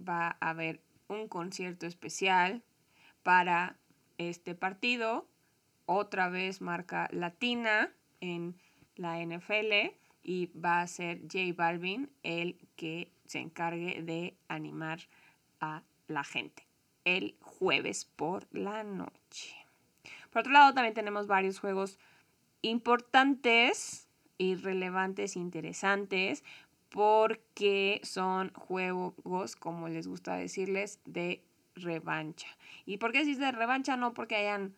[0.01, 2.63] va a haber un concierto especial
[3.23, 3.77] para
[4.17, 5.29] este partido.
[5.85, 8.57] Otra vez marca latina en
[8.97, 15.01] la NFL y va a ser J Balvin el que se encargue de animar
[15.61, 16.69] a la gente
[17.17, 19.55] el jueves por la noche.
[20.31, 21.99] Por otro lado, también tenemos varios juegos
[22.63, 26.45] importantes y relevantes, interesantes,
[26.91, 31.43] porque son juegos, como les gusta decirles, de
[31.75, 32.49] revancha.
[32.85, 33.97] ¿Y por qué decís de revancha?
[33.97, 34.75] No porque hayan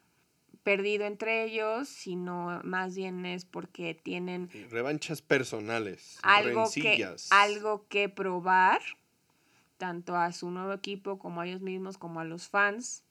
[0.63, 4.51] perdido entre ellos, sino más bien es porque tienen...
[4.71, 8.81] Revanchas personales, algo que, algo que probar,
[9.81, 13.03] tanto a su nuevo equipo como a ellos mismos, como a los fans.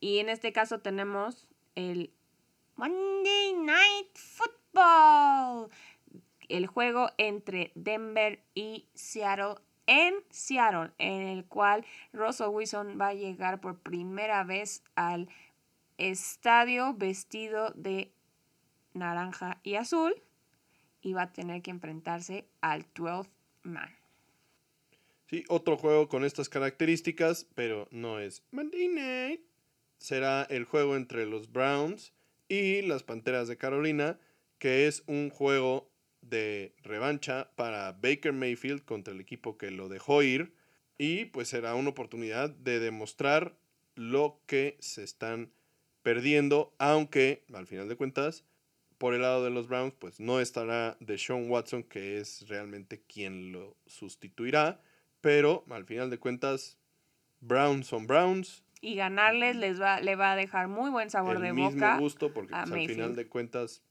[0.00, 2.10] Y en este caso tenemos el
[2.76, 5.70] Monday Night Football.
[6.48, 9.56] El juego entre Denver y Seattle
[9.86, 15.28] en Seattle, en el cual Russell Wilson va a llegar por primera vez al
[15.98, 18.10] estadio vestido de
[18.94, 20.14] naranja y azul
[21.02, 23.28] y va a tener que enfrentarse al 12
[23.64, 24.03] man.
[25.26, 29.40] Sí, otro juego con estas características, pero no es Monday Night.
[29.98, 32.12] Será el juego entre los Browns
[32.48, 34.18] y las Panteras de Carolina,
[34.58, 40.22] que es un juego de revancha para Baker Mayfield contra el equipo que lo dejó
[40.22, 40.54] ir
[40.96, 43.56] y pues será una oportunidad de demostrar
[43.94, 45.52] lo que se están
[46.02, 48.44] perdiendo, aunque al final de cuentas
[48.98, 53.52] por el lado de los Browns pues no estará Deshaun Watson que es realmente quien
[53.52, 54.80] lo sustituirá,
[55.24, 56.76] pero al final de cuentas
[57.40, 58.62] Browns son Browns.
[58.82, 61.98] Y ganarles les va, le va a dejar muy buen sabor de mismo boca.
[61.98, 63.82] gusto porque pues, al final de cuentas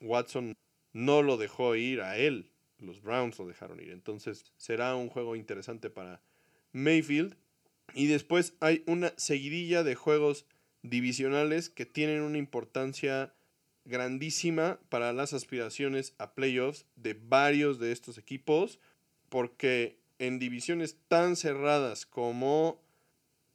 [0.00, 0.56] Watson
[0.92, 3.90] no lo dejó ir a él, los Browns lo dejaron ir.
[3.90, 6.22] Entonces será un juego interesante para
[6.70, 7.36] Mayfield.
[7.92, 10.46] Y después hay una seguidilla de juegos
[10.82, 13.34] divisionales que tienen una importancia
[13.84, 18.78] grandísima para las aspiraciones a playoffs de varios de estos equipos,
[19.28, 22.80] porque en divisiones tan cerradas como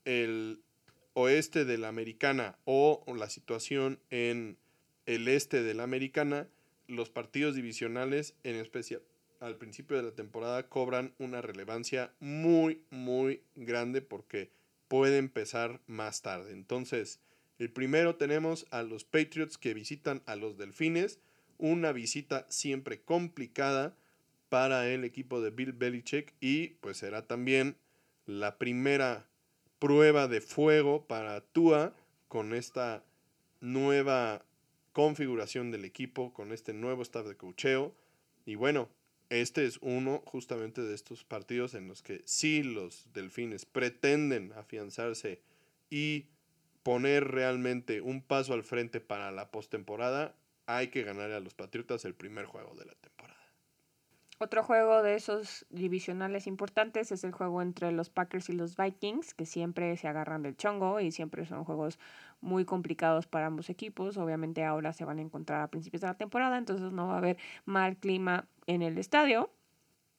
[0.05, 0.61] el
[1.13, 4.57] oeste de la americana o la situación en
[5.05, 6.47] el este de la americana,
[6.87, 9.01] los partidos divisionales, en especial
[9.39, 14.51] al principio de la temporada, cobran una relevancia muy, muy grande porque
[14.87, 16.51] puede empezar más tarde.
[16.51, 17.19] Entonces,
[17.57, 21.19] el primero tenemos a los Patriots que visitan a los Delfines,
[21.57, 23.95] una visita siempre complicada
[24.51, 27.77] para el equipo de Bill Belichick y pues será también
[28.25, 29.29] la primera
[29.79, 31.95] prueba de fuego para Tua
[32.27, 33.05] con esta
[33.61, 34.43] nueva
[34.91, 37.95] configuración del equipo, con este nuevo staff de cocheo.
[38.45, 38.89] Y bueno,
[39.29, 45.41] este es uno justamente de estos partidos en los que sí los delfines pretenden afianzarse
[45.89, 46.25] y
[46.83, 50.35] poner realmente un paso al frente para la postemporada,
[50.65, 53.10] hay que ganar a los Patriotas el primer juego de la temporada.
[54.43, 59.35] Otro juego de esos divisionales importantes es el juego entre los Packers y los Vikings,
[59.35, 61.99] que siempre se agarran del chongo y siempre son juegos
[62.39, 64.17] muy complicados para ambos equipos.
[64.17, 67.17] Obviamente ahora se van a encontrar a principios de la temporada, entonces no va a
[67.19, 69.51] haber mal clima en el estadio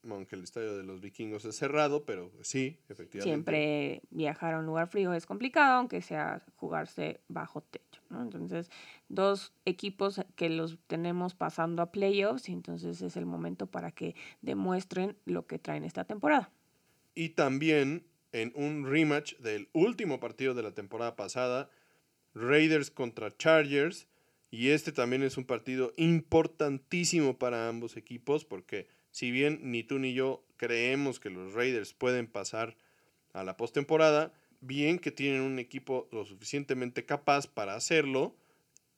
[0.09, 3.23] aunque el estadio de los vikingos es cerrado, pero sí, efectivamente.
[3.23, 8.23] Siempre viajar a un lugar frío es complicado, aunque sea jugarse bajo techo, ¿no?
[8.23, 8.71] Entonces,
[9.09, 15.17] dos equipos que los tenemos pasando a playoffs, entonces es el momento para que demuestren
[15.25, 16.51] lo que traen esta temporada.
[17.15, 21.71] Y también en un rematch del último partido de la temporada pasada,
[22.35, 24.09] Raiders contra Chargers,
[24.51, 30.01] y este también es un partido importantísimo para ambos equipos porque si bien ni tú
[30.01, 32.77] ni yo creemos que los Raiders pueden pasar
[33.33, 38.35] a la postemporada, bien que tienen un equipo lo suficientemente capaz para hacerlo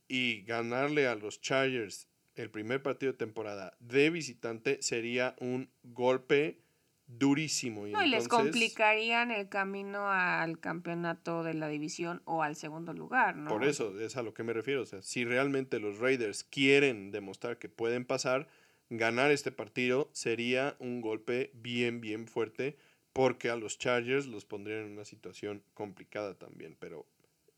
[0.08, 6.58] y ganarle a los Chargers el primer partido de temporada de visitante sería un golpe
[7.06, 7.86] durísimo.
[7.86, 12.92] Y, no, y les complicarían el camino al campeonato de la división o al segundo
[12.92, 13.50] lugar, ¿no?
[13.50, 14.82] Por eso es a lo que me refiero.
[14.82, 18.48] O sea, si realmente los Raiders quieren demostrar que pueden pasar,
[18.96, 22.76] ganar este partido sería un golpe bien, bien fuerte
[23.12, 26.76] porque a los Chargers los pondrían en una situación complicada también.
[26.78, 27.06] Pero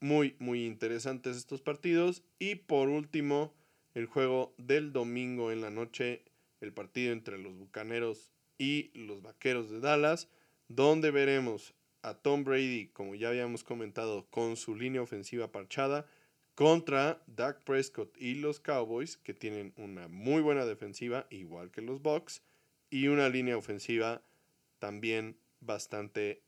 [0.00, 2.22] muy, muy interesantes estos partidos.
[2.38, 3.54] Y por último,
[3.94, 6.24] el juego del domingo en la noche,
[6.60, 10.28] el partido entre los Bucaneros y los Vaqueros de Dallas,
[10.68, 16.06] donde veremos a Tom Brady, como ya habíamos comentado, con su línea ofensiva parchada
[16.56, 22.00] contra Dak Prescott y los Cowboys, que tienen una muy buena defensiva, igual que los
[22.02, 22.42] Bucks,
[22.90, 24.22] y una línea ofensiva
[24.78, 26.42] también bastante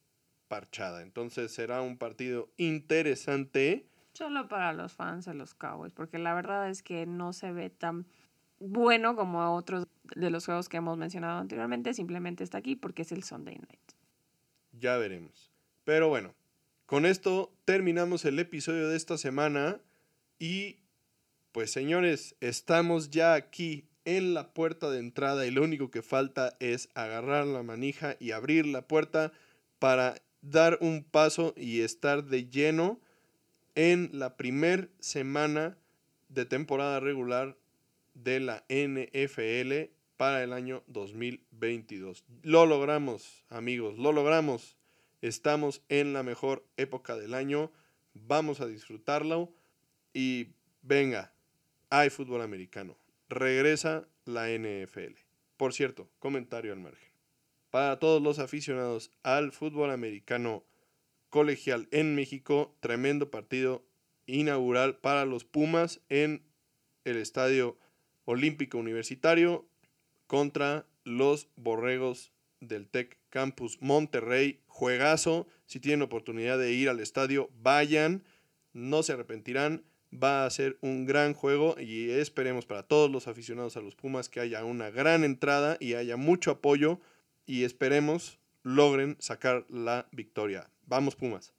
[0.48, 1.02] parchada.
[1.02, 3.86] Entonces será un partido interesante.
[4.14, 7.68] Solo para los fans de los Cowboys, porque la verdad es que no se ve
[7.68, 8.06] tan
[8.58, 9.86] bueno como otros
[10.16, 13.92] de los juegos que hemos mencionado anteriormente, simplemente está aquí porque es el Sunday Night.
[14.72, 15.52] Ya veremos.
[15.84, 16.34] Pero bueno,
[16.86, 19.80] con esto terminamos el episodio de esta semana.
[20.38, 20.78] Y
[21.52, 26.56] pues señores, estamos ya aquí en la puerta de entrada y lo único que falta
[26.60, 29.32] es agarrar la manija y abrir la puerta
[29.78, 33.00] para dar un paso y estar de lleno
[33.74, 35.76] en la primer semana
[36.28, 37.56] de temporada regular
[38.14, 42.24] de la NFL para el año 2022.
[42.42, 44.76] Lo logramos, amigos, lo logramos.
[45.22, 47.72] Estamos en la mejor época del año.
[48.14, 49.52] Vamos a disfrutarlo.
[50.12, 50.48] Y
[50.82, 51.32] venga,
[51.90, 52.96] hay fútbol americano.
[53.28, 55.14] Regresa la NFL.
[55.56, 57.08] Por cierto, comentario al margen.
[57.70, 60.64] Para todos los aficionados al fútbol americano
[61.30, 63.84] colegial en México, tremendo partido
[64.26, 66.42] inaugural para los Pumas en
[67.04, 67.78] el Estadio
[68.24, 69.66] Olímpico Universitario
[70.26, 74.60] contra los Borregos del Tec Campus Monterrey.
[74.66, 75.48] Juegazo.
[75.66, 78.24] Si tienen oportunidad de ir al estadio, vayan.
[78.72, 79.84] No se arrepentirán.
[80.12, 84.28] Va a ser un gran juego y esperemos para todos los aficionados a los Pumas
[84.28, 87.00] que haya una gran entrada y haya mucho apoyo
[87.46, 90.70] y esperemos logren sacar la victoria.
[90.86, 91.52] Vamos Pumas.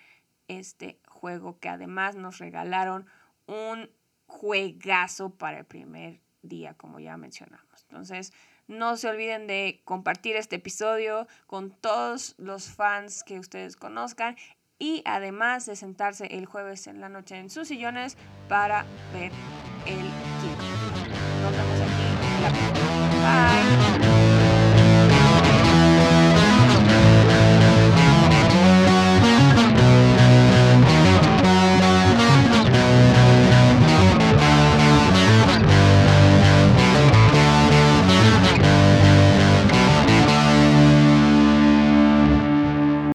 [0.49, 3.07] este juego que además nos regalaron
[3.47, 3.89] un
[4.27, 7.87] juegazo para el primer día, como ya mencionamos.
[7.89, 8.33] Entonces,
[8.67, 14.37] no se olviden de compartir este episodio con todos los fans que ustedes conozcan
[14.79, 18.17] y además de sentarse el jueves en la noche en sus sillones
[18.49, 19.33] para ver
[19.87, 20.11] el
[20.41, 21.07] kickoff.
[21.43, 22.05] Nos vemos aquí
[22.35, 24.01] en la.
[24.01, 24.06] Bye.